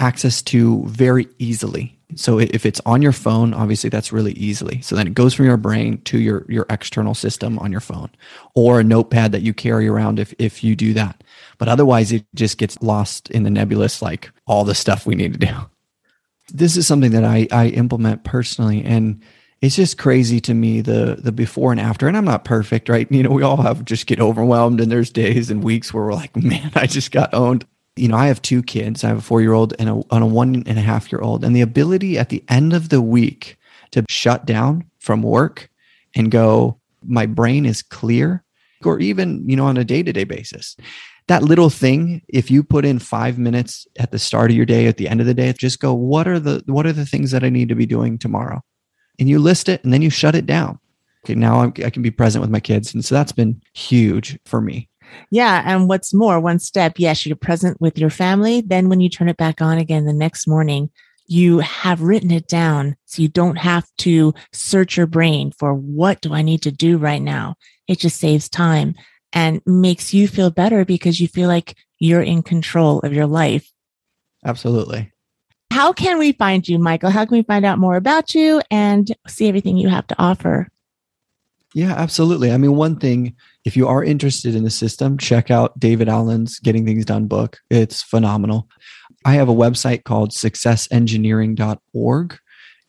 access 0.00 0.42
to 0.42 0.84
very 0.86 1.28
easily. 1.38 1.98
So 2.16 2.38
if 2.38 2.66
it's 2.66 2.80
on 2.86 3.02
your 3.02 3.12
phone, 3.12 3.54
obviously 3.54 3.90
that's 3.90 4.12
really 4.12 4.32
easily. 4.32 4.80
So 4.82 4.94
then 4.94 5.06
it 5.06 5.14
goes 5.14 5.34
from 5.34 5.46
your 5.46 5.56
brain 5.56 6.00
to 6.02 6.18
your 6.18 6.44
your 6.48 6.66
external 6.70 7.14
system 7.14 7.58
on 7.58 7.72
your 7.72 7.80
phone 7.80 8.10
or 8.54 8.80
a 8.80 8.84
notepad 8.84 9.32
that 9.32 9.42
you 9.42 9.52
carry 9.52 9.88
around 9.88 10.18
if 10.18 10.34
if 10.38 10.62
you 10.62 10.76
do 10.76 10.92
that. 10.94 11.24
But 11.58 11.68
otherwise 11.68 12.12
it 12.12 12.24
just 12.34 12.58
gets 12.58 12.80
lost 12.82 13.30
in 13.30 13.42
the 13.42 13.50
nebulous 13.50 14.02
like 14.02 14.30
all 14.46 14.64
the 14.64 14.74
stuff 14.74 15.06
we 15.06 15.14
need 15.14 15.32
to 15.32 15.46
do. 15.46 15.54
This 16.52 16.76
is 16.76 16.86
something 16.86 17.12
that 17.12 17.24
I 17.24 17.48
I 17.50 17.68
implement 17.68 18.22
personally 18.22 18.84
and 18.84 19.22
it's 19.62 19.76
just 19.76 19.96
crazy 19.96 20.40
to 20.40 20.52
me 20.52 20.82
the 20.82 21.16
the 21.18 21.32
before 21.32 21.72
and 21.72 21.80
after 21.80 22.06
and 22.06 22.18
i'm 22.18 22.24
not 22.26 22.44
perfect 22.44 22.90
right 22.90 23.10
you 23.10 23.22
know 23.22 23.30
we 23.30 23.42
all 23.42 23.56
have 23.56 23.82
just 23.86 24.06
get 24.06 24.20
overwhelmed 24.20 24.78
and 24.78 24.92
there's 24.92 25.08
days 25.08 25.50
and 25.50 25.64
weeks 25.64 25.94
where 25.94 26.04
we're 26.04 26.12
like 26.12 26.36
man 26.36 26.70
i 26.74 26.86
just 26.86 27.10
got 27.10 27.32
owned 27.32 27.64
you 27.96 28.08
know 28.08 28.16
i 28.16 28.26
have 28.26 28.42
two 28.42 28.62
kids 28.62 29.04
i 29.04 29.08
have 29.08 29.18
a 29.18 29.22
four 29.22 29.40
year 29.40 29.52
old 29.52 29.74
and 29.78 29.88
a, 29.88 30.02
and 30.10 30.22
a 30.22 30.26
one 30.26 30.62
and 30.66 30.78
a 30.78 30.82
half 30.82 31.10
year 31.10 31.20
old 31.20 31.44
and 31.44 31.54
the 31.54 31.60
ability 31.60 32.18
at 32.18 32.28
the 32.28 32.42
end 32.48 32.72
of 32.72 32.88
the 32.88 33.02
week 33.02 33.56
to 33.90 34.04
shut 34.08 34.46
down 34.46 34.84
from 34.98 35.22
work 35.22 35.70
and 36.14 36.30
go 36.30 36.78
my 37.04 37.26
brain 37.26 37.66
is 37.66 37.82
clear 37.82 38.42
or 38.84 39.00
even 39.00 39.48
you 39.48 39.56
know 39.56 39.66
on 39.66 39.76
a 39.76 39.84
day-to-day 39.84 40.24
basis 40.24 40.76
that 41.26 41.42
little 41.42 41.70
thing 41.70 42.20
if 42.28 42.50
you 42.50 42.62
put 42.62 42.84
in 42.84 42.98
five 42.98 43.38
minutes 43.38 43.86
at 43.98 44.10
the 44.10 44.18
start 44.18 44.50
of 44.50 44.56
your 44.56 44.66
day 44.66 44.86
at 44.86 44.98
the 44.98 45.08
end 45.08 45.20
of 45.20 45.26
the 45.26 45.32
day 45.32 45.52
just 45.52 45.80
go 45.80 45.94
what 45.94 46.28
are 46.28 46.38
the 46.38 46.62
what 46.66 46.86
are 46.86 46.92
the 46.92 47.06
things 47.06 47.30
that 47.30 47.44
i 47.44 47.48
need 47.48 47.68
to 47.68 47.74
be 47.74 47.86
doing 47.86 48.18
tomorrow 48.18 48.62
and 49.18 49.28
you 49.28 49.38
list 49.38 49.68
it 49.68 49.82
and 49.84 49.92
then 49.92 50.02
you 50.02 50.10
shut 50.10 50.34
it 50.34 50.46
down. 50.46 50.78
Okay, 51.24 51.34
now 51.34 51.60
I'm, 51.60 51.72
I 51.84 51.90
can 51.90 52.02
be 52.02 52.10
present 52.10 52.42
with 52.42 52.50
my 52.50 52.60
kids. 52.60 52.92
And 52.92 53.04
so 53.04 53.14
that's 53.14 53.32
been 53.32 53.62
huge 53.72 54.38
for 54.44 54.60
me. 54.60 54.88
Yeah. 55.30 55.62
And 55.64 55.88
what's 55.88 56.14
more, 56.14 56.40
one 56.40 56.58
step, 56.58 56.94
yes, 56.96 57.26
you're 57.26 57.36
present 57.36 57.80
with 57.80 57.98
your 57.98 58.10
family. 58.10 58.60
Then 58.60 58.88
when 58.88 59.00
you 59.00 59.08
turn 59.08 59.28
it 59.28 59.36
back 59.36 59.60
on 59.60 59.78
again 59.78 60.04
the 60.04 60.12
next 60.12 60.46
morning, 60.46 60.90
you 61.26 61.58
have 61.60 62.02
written 62.02 62.30
it 62.30 62.48
down 62.48 62.96
so 63.06 63.22
you 63.22 63.28
don't 63.28 63.56
have 63.56 63.88
to 63.98 64.34
search 64.52 64.96
your 64.96 65.06
brain 65.06 65.52
for 65.52 65.74
what 65.74 66.20
do 66.20 66.34
I 66.34 66.42
need 66.42 66.62
to 66.62 66.70
do 66.70 66.98
right 66.98 67.22
now. 67.22 67.56
It 67.88 67.98
just 67.98 68.18
saves 68.18 68.48
time 68.48 68.94
and 69.32 69.60
makes 69.66 70.12
you 70.12 70.28
feel 70.28 70.50
better 70.50 70.84
because 70.84 71.20
you 71.20 71.28
feel 71.28 71.48
like 71.48 71.76
you're 71.98 72.22
in 72.22 72.42
control 72.42 73.00
of 73.00 73.12
your 73.12 73.26
life. 73.26 73.70
Absolutely. 74.44 75.10
How 75.70 75.92
can 75.92 76.18
we 76.18 76.32
find 76.32 76.68
you, 76.68 76.78
Michael? 76.78 77.10
How 77.10 77.24
can 77.24 77.36
we 77.36 77.42
find 77.42 77.64
out 77.64 77.78
more 77.78 77.96
about 77.96 78.34
you 78.34 78.62
and 78.70 79.10
see 79.26 79.48
everything 79.48 79.76
you 79.76 79.88
have 79.88 80.06
to 80.08 80.16
offer? 80.18 80.68
Yeah, 81.74 81.94
absolutely. 81.94 82.52
I 82.52 82.58
mean, 82.58 82.76
one 82.76 82.96
thing, 82.96 83.34
if 83.64 83.76
you 83.76 83.86
are 83.88 84.04
interested 84.04 84.54
in 84.54 84.62
the 84.64 84.70
system, 84.70 85.16
check 85.16 85.50
out 85.50 85.78
David 85.78 86.06
Allen's 86.08 86.58
Getting 86.58 86.84
Things 86.84 87.06
Done 87.06 87.26
book. 87.26 87.60
It's 87.70 88.02
phenomenal. 88.02 88.68
I 89.24 89.32
have 89.34 89.48
a 89.48 89.54
website 89.54 90.02
called 90.04 90.32
successengineering.org, 90.32 92.38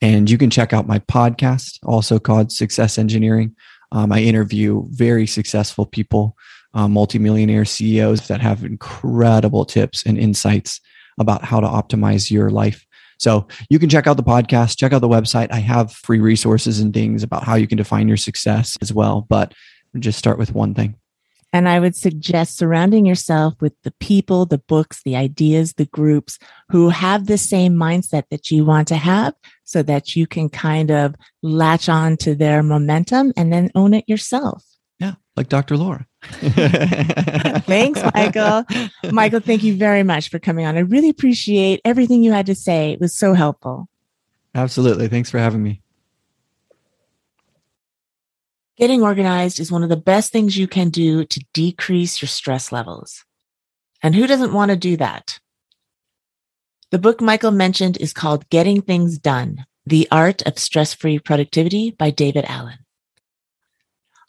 and 0.02 0.30
you 0.30 0.36
can 0.36 0.50
check 0.50 0.74
out 0.74 0.86
my 0.86 0.98
podcast, 0.98 1.78
also 1.82 2.18
called 2.18 2.52
Success 2.52 2.98
Engineering. 2.98 3.56
Um, 3.92 4.12
I 4.12 4.20
interview 4.20 4.86
very 4.90 5.26
successful 5.26 5.86
people, 5.86 6.36
uh, 6.74 6.88
multimillionaire 6.88 7.64
CEOs 7.64 8.28
that 8.28 8.42
have 8.42 8.62
incredible 8.62 9.64
tips 9.64 10.04
and 10.04 10.18
insights 10.18 10.82
about 11.18 11.42
how 11.42 11.60
to 11.60 11.66
optimize 11.66 12.30
your 12.30 12.50
life. 12.50 12.84
So 13.18 13.48
you 13.70 13.78
can 13.78 13.88
check 13.88 14.06
out 14.06 14.18
the 14.18 14.22
podcast, 14.22 14.76
check 14.76 14.92
out 14.92 15.00
the 15.00 15.08
website. 15.08 15.50
I 15.50 15.60
have 15.60 15.92
free 15.92 16.18
resources 16.18 16.80
and 16.80 16.92
things 16.92 17.22
about 17.22 17.44
how 17.44 17.54
you 17.54 17.66
can 17.66 17.78
define 17.78 18.08
your 18.08 18.18
success 18.18 18.76
as 18.82 18.92
well. 18.92 19.24
But 19.30 19.54
just 20.02 20.18
start 20.18 20.38
with 20.38 20.54
one 20.54 20.74
thing. 20.74 20.96
And 21.52 21.68
I 21.68 21.80
would 21.80 21.96
suggest 21.96 22.58
surrounding 22.58 23.06
yourself 23.06 23.54
with 23.60 23.72
the 23.82 23.92
people, 23.92 24.44
the 24.44 24.58
books, 24.58 25.02
the 25.04 25.16
ideas, 25.16 25.74
the 25.74 25.86
groups 25.86 26.38
who 26.68 26.90
have 26.90 27.26
the 27.26 27.38
same 27.38 27.74
mindset 27.74 28.24
that 28.30 28.50
you 28.50 28.64
want 28.64 28.88
to 28.88 28.96
have 28.96 29.34
so 29.64 29.82
that 29.84 30.14
you 30.16 30.26
can 30.26 30.48
kind 30.48 30.90
of 30.90 31.14
latch 31.42 31.88
on 31.88 32.16
to 32.18 32.34
their 32.34 32.62
momentum 32.62 33.32
and 33.36 33.52
then 33.52 33.70
own 33.74 33.94
it 33.94 34.04
yourself. 34.06 34.64
Yeah, 34.98 35.14
like 35.36 35.48
Dr. 35.48 35.76
Laura. 35.76 36.06
Thanks, 36.30 38.02
Michael. 38.14 38.64
Michael, 39.10 39.40
thank 39.40 39.62
you 39.62 39.76
very 39.76 40.02
much 40.02 40.28
for 40.28 40.38
coming 40.38 40.66
on. 40.66 40.76
I 40.76 40.80
really 40.80 41.08
appreciate 41.08 41.80
everything 41.84 42.22
you 42.22 42.32
had 42.32 42.46
to 42.46 42.54
say. 42.54 42.92
It 42.92 43.00
was 43.00 43.16
so 43.16 43.32
helpful. 43.32 43.88
Absolutely. 44.54 45.08
Thanks 45.08 45.30
for 45.30 45.38
having 45.38 45.62
me. 45.62 45.82
Getting 48.76 49.02
organized 49.02 49.58
is 49.58 49.72
one 49.72 49.82
of 49.82 49.88
the 49.88 49.96
best 49.96 50.32
things 50.32 50.58
you 50.58 50.68
can 50.68 50.90
do 50.90 51.24
to 51.24 51.44
decrease 51.54 52.20
your 52.20 52.28
stress 52.28 52.70
levels. 52.70 53.24
And 54.02 54.14
who 54.14 54.26
doesn't 54.26 54.52
want 54.52 54.70
to 54.70 54.76
do 54.76 54.98
that? 54.98 55.38
The 56.90 56.98
book 56.98 57.22
Michael 57.22 57.52
mentioned 57.52 57.96
is 57.96 58.12
called 58.12 58.48
Getting 58.50 58.82
Things 58.82 59.16
Done 59.16 59.64
The 59.86 60.06
Art 60.12 60.42
of 60.42 60.58
Stress 60.58 60.92
Free 60.92 61.18
Productivity 61.18 61.90
by 61.90 62.10
David 62.10 62.44
Allen. 62.46 62.78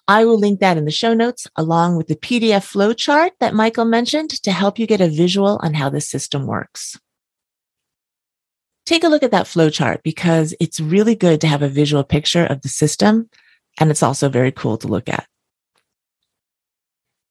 I 0.08 0.24
will 0.24 0.40
link 0.40 0.62
that 0.62 0.78
in 0.78 0.86
the 0.86 0.92
show 0.92 1.14
notes 1.14 1.48
along 1.58 1.98
with 1.98 2.08
the 2.08 2.16
PDF 2.16 2.72
flowchart 2.72 3.32
that 3.42 3.54
Michael 3.54 3.84
mentioned 3.84 4.30
to 4.44 4.52
help 4.54 4.80
you 4.80 4.88
get 4.88 5.02
a 5.02 5.10
visual 5.10 5.60
on 5.62 5.74
how 5.74 5.90
the 5.90 6.00
system 6.00 6.48
works. 6.48 6.98
Take 8.86 9.04
a 9.04 9.10
look 9.10 9.24
at 9.24 9.32
that 9.32 9.48
flowchart 9.48 10.04
because 10.04 10.56
it's 10.62 10.80
really 10.80 11.16
good 11.16 11.42
to 11.42 11.48
have 11.48 11.62
a 11.62 11.68
visual 11.68 12.06
picture 12.06 12.46
of 12.46 12.62
the 12.62 12.70
system 12.70 13.30
and 13.78 13.92
it's 13.92 14.04
also 14.04 14.30
very 14.30 14.52
cool 14.52 14.78
to 14.78 14.88
look 14.88 15.10
at. 15.10 15.28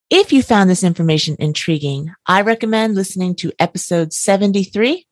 If 0.08 0.32
you 0.32 0.42
found 0.42 0.70
this 0.70 0.84
information 0.84 1.34
intriguing, 1.40 2.14
I 2.26 2.42
recommend 2.42 2.94
listening 2.94 3.34
to 3.36 3.52
episode 3.58 4.12
73, 4.12 5.04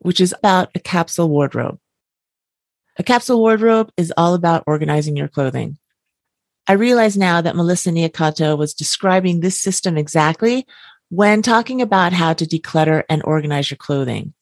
which 0.00 0.20
is 0.20 0.34
about 0.36 0.70
a 0.74 0.78
capsule 0.78 1.30
wardrobe. 1.30 1.78
A 2.98 3.02
capsule 3.02 3.40
wardrobe 3.40 3.90
is 3.96 4.12
all 4.16 4.34
about 4.34 4.64
organizing 4.66 5.16
your 5.16 5.28
clothing. 5.28 5.78
I 6.68 6.74
realize 6.74 7.16
now 7.16 7.40
that 7.40 7.56
Melissa 7.56 7.90
Niakato 7.90 8.58
was 8.58 8.74
describing 8.74 9.40
this 9.40 9.58
system 9.58 9.96
exactly 9.96 10.66
when 11.08 11.40
talking 11.40 11.80
about 11.80 12.12
how 12.12 12.34
to 12.34 12.44
declutter 12.44 13.04
and 13.08 13.22
organize 13.24 13.70
your 13.70 13.78
clothing. 13.78 14.34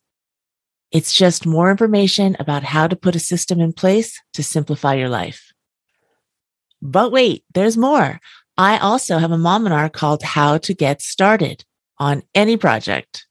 It's 0.90 1.14
just 1.14 1.46
more 1.46 1.70
information 1.70 2.36
about 2.40 2.64
how 2.64 2.88
to 2.88 2.96
put 2.96 3.16
a 3.16 3.20
system 3.20 3.60
in 3.60 3.72
place 3.72 4.20
to 4.32 4.42
simplify 4.42 4.94
your 4.94 5.08
life. 5.08 5.53
But 6.84 7.10
wait, 7.10 7.44
there's 7.54 7.78
more. 7.78 8.20
I 8.58 8.76
also 8.76 9.16
have 9.18 9.32
a 9.32 9.36
mominar 9.36 9.90
called 9.90 10.22
How 10.22 10.58
to 10.58 10.74
Get 10.74 11.00
Started 11.00 11.64
on 11.98 12.22
any 12.34 12.58
project. 12.58 13.26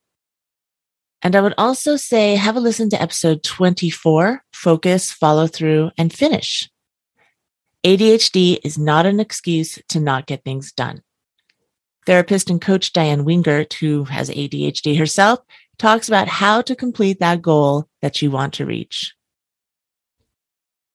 And 1.22 1.36
I 1.36 1.42
would 1.42 1.54
also 1.58 1.96
say 1.96 2.36
have 2.36 2.58
a 2.58 2.60
listen 2.60 2.90
to 2.90 3.02
episode 3.02 3.44
24, 3.44 4.44
focus, 4.54 5.12
follow 5.12 5.48
through, 5.48 5.92
and 5.98 6.12
finish. 6.12 6.70
ADHD 7.86 8.58
is 8.64 8.78
not 8.78 9.06
an 9.06 9.20
excuse 9.20 9.78
to 9.90 10.00
not 10.00 10.26
get 10.26 10.44
things 10.44 10.72
done. 10.72 11.04
Therapist 12.06 12.50
and 12.50 12.60
coach 12.60 12.92
Diane 12.92 13.24
Wingert, 13.24 13.74
who 13.74 14.06
has 14.06 14.30
ADHD 14.30 14.98
herself, 14.98 15.40
talks 15.78 16.08
about 16.08 16.28
how 16.28 16.62
to 16.62 16.76
complete 16.76 17.20
that 17.20 17.42
goal 17.42 17.88
that 18.02 18.22
you 18.22 18.32
want 18.32 18.54
to 18.56 18.66
reach. 18.66 19.14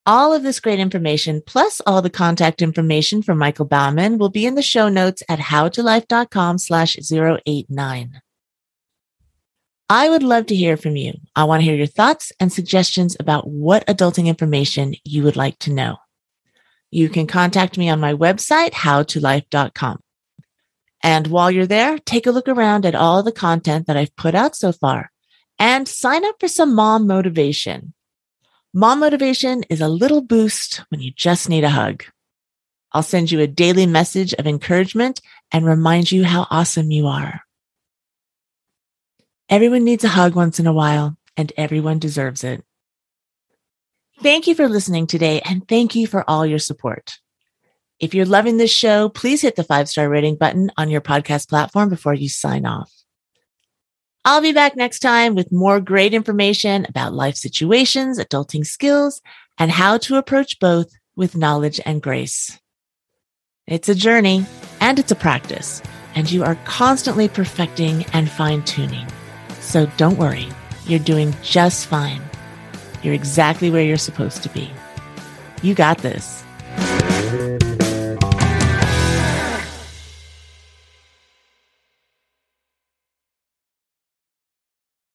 All 0.09 0.33
of 0.33 0.43
this 0.43 0.59
great 0.59 0.79
information, 0.79 1.43
plus 1.47 1.83
all 1.87 2.01
the 2.01 2.09
contact 2.09 2.63
information 2.63 3.23
for 3.23 3.35
Michael 3.35 3.67
Bauman 3.67 4.17
will 4.17 4.31
be 4.31 4.47
in 4.47 4.55
the 4.55 4.63
show 4.63 4.89
notes 4.89 5.23
at 5.29 5.39
howtolife.com 5.39 6.57
slash 6.57 6.97
089. 6.97 8.23
I 9.91 10.09
would 10.09 10.23
love 10.23 10.47
to 10.47 10.57
hear 10.57 10.79
from 10.79 10.97
you. 10.97 11.13
I 11.37 11.45
want 11.45 11.61
to 11.61 11.65
hear 11.65 11.75
your 11.75 11.87
thoughts 11.87 12.33
and 12.41 12.51
suggestions 12.51 13.19
about 13.21 13.49
what 13.51 13.87
adulting 13.87 14.29
information 14.29 14.95
you 15.05 15.25
would 15.25 15.37
like 15.37 15.59
to 15.59 15.75
know. 15.75 15.99
You 16.91 17.11
can 17.11 17.27
contact 17.27 17.77
me 17.77 17.91
on 17.91 18.01
my 18.01 18.15
website, 18.15 18.71
howtolife.com. 18.71 20.01
And 21.03 21.27
while 21.27 21.51
you're 21.51 21.67
there, 21.67 21.99
take 21.99 22.27
a 22.27 22.31
look 22.31 22.49
around 22.49 22.87
at 22.87 22.95
all 22.95 23.23
the 23.23 23.31
content 23.31 23.87
that 23.87 23.99
I've 23.99 24.17
put 24.17 24.35
out 24.35 24.57
so 24.57 24.73
far 24.73 25.11
and 25.59 25.87
sign 25.87 26.25
up 26.25 26.37
for 26.41 26.49
some 26.49 26.75
mom 26.75 27.07
motivation. 27.07 27.93
Mom 28.79 29.01
motivation 29.01 29.65
is 29.65 29.81
a 29.81 29.89
little 29.89 30.21
boost 30.21 30.85
when 30.89 31.01
you 31.01 31.11
just 31.11 31.49
need 31.49 31.65
a 31.65 31.69
hug. 31.69 32.05
I'll 32.93 33.03
send 33.03 33.29
you 33.29 33.41
a 33.41 33.49
daily 33.49 33.87
message 33.87 34.35
of 34.35 34.47
encouragement 34.47 35.21
and 35.51 35.67
remind 35.67 36.13
you 36.13 36.25
how 36.25 36.47
awesome 36.49 36.93
you 36.93 37.09
are. 37.09 37.41
Everyone 39.49 39.83
needs 39.83 40.05
a 40.05 40.09
hug 40.09 40.37
once 40.37 40.61
in 40.61 40.69
a 40.69 40.73
while, 40.73 41.17
and 41.37 41.53
everyone 41.57 41.99
deserves 41.99 42.45
it. 42.45 42.63
Thank 44.23 44.47
you 44.47 44.55
for 44.55 44.69
listening 44.69 45.09
today, 45.09 45.41
and 45.41 45.67
thank 45.67 45.97
you 45.97 46.07
for 46.07 46.23
all 46.31 46.47
your 46.47 46.61
support. 46.61 47.19
If 47.99 48.15
you're 48.15 48.27
loving 48.27 48.59
this 48.59 48.71
show, 48.71 49.09
please 49.09 49.43
hit 49.43 49.57
the 49.57 49.65
five 49.65 49.89
star 49.89 50.09
rating 50.09 50.37
button 50.37 50.71
on 50.77 50.89
your 50.89 51.01
podcast 51.01 51.49
platform 51.49 51.89
before 51.89 52.15
you 52.15 52.29
sign 52.29 52.65
off. 52.65 52.98
I'll 54.29 54.43
be 54.43 54.53
back 54.53 54.77
next 54.77 54.99
time 54.99 55.35
with 55.35 55.51
more 55.51 55.81
great 55.81 56.13
information 56.13 56.85
about 56.87 57.15
life 57.15 57.35
situations, 57.35 58.19
adulting 58.19 58.67
skills, 58.67 59.23
and 59.57 59.71
how 59.71 59.97
to 59.97 60.17
approach 60.17 60.59
both 60.59 60.93
with 61.17 61.35
knowledge 61.35 61.81
and 61.87 62.03
grace. 62.03 62.61
It's 63.67 63.89
a 63.89 63.95
journey 63.95 64.45
and 64.83 64.99
it's 64.99 65.11
a 65.11 65.17
practice, 65.17 65.81
and 66.15 66.31
you 66.31 66.45
are 66.45 66.57
constantly 66.67 67.27
perfecting 67.29 68.05
and 68.13 68.31
fine 68.31 68.63
tuning. 68.65 69.07
So 69.61 69.87
don't 69.97 70.19
worry, 70.19 70.49
you're 70.85 70.99
doing 70.99 71.35
just 71.43 71.87
fine. 71.87 72.21
You're 73.03 73.15
exactly 73.15 73.71
where 73.71 73.83
you're 73.83 73.97
supposed 73.97 74.43
to 74.43 74.51
be. 74.51 74.71
You 75.63 75.73
got 75.73 75.97
this. 76.01 76.45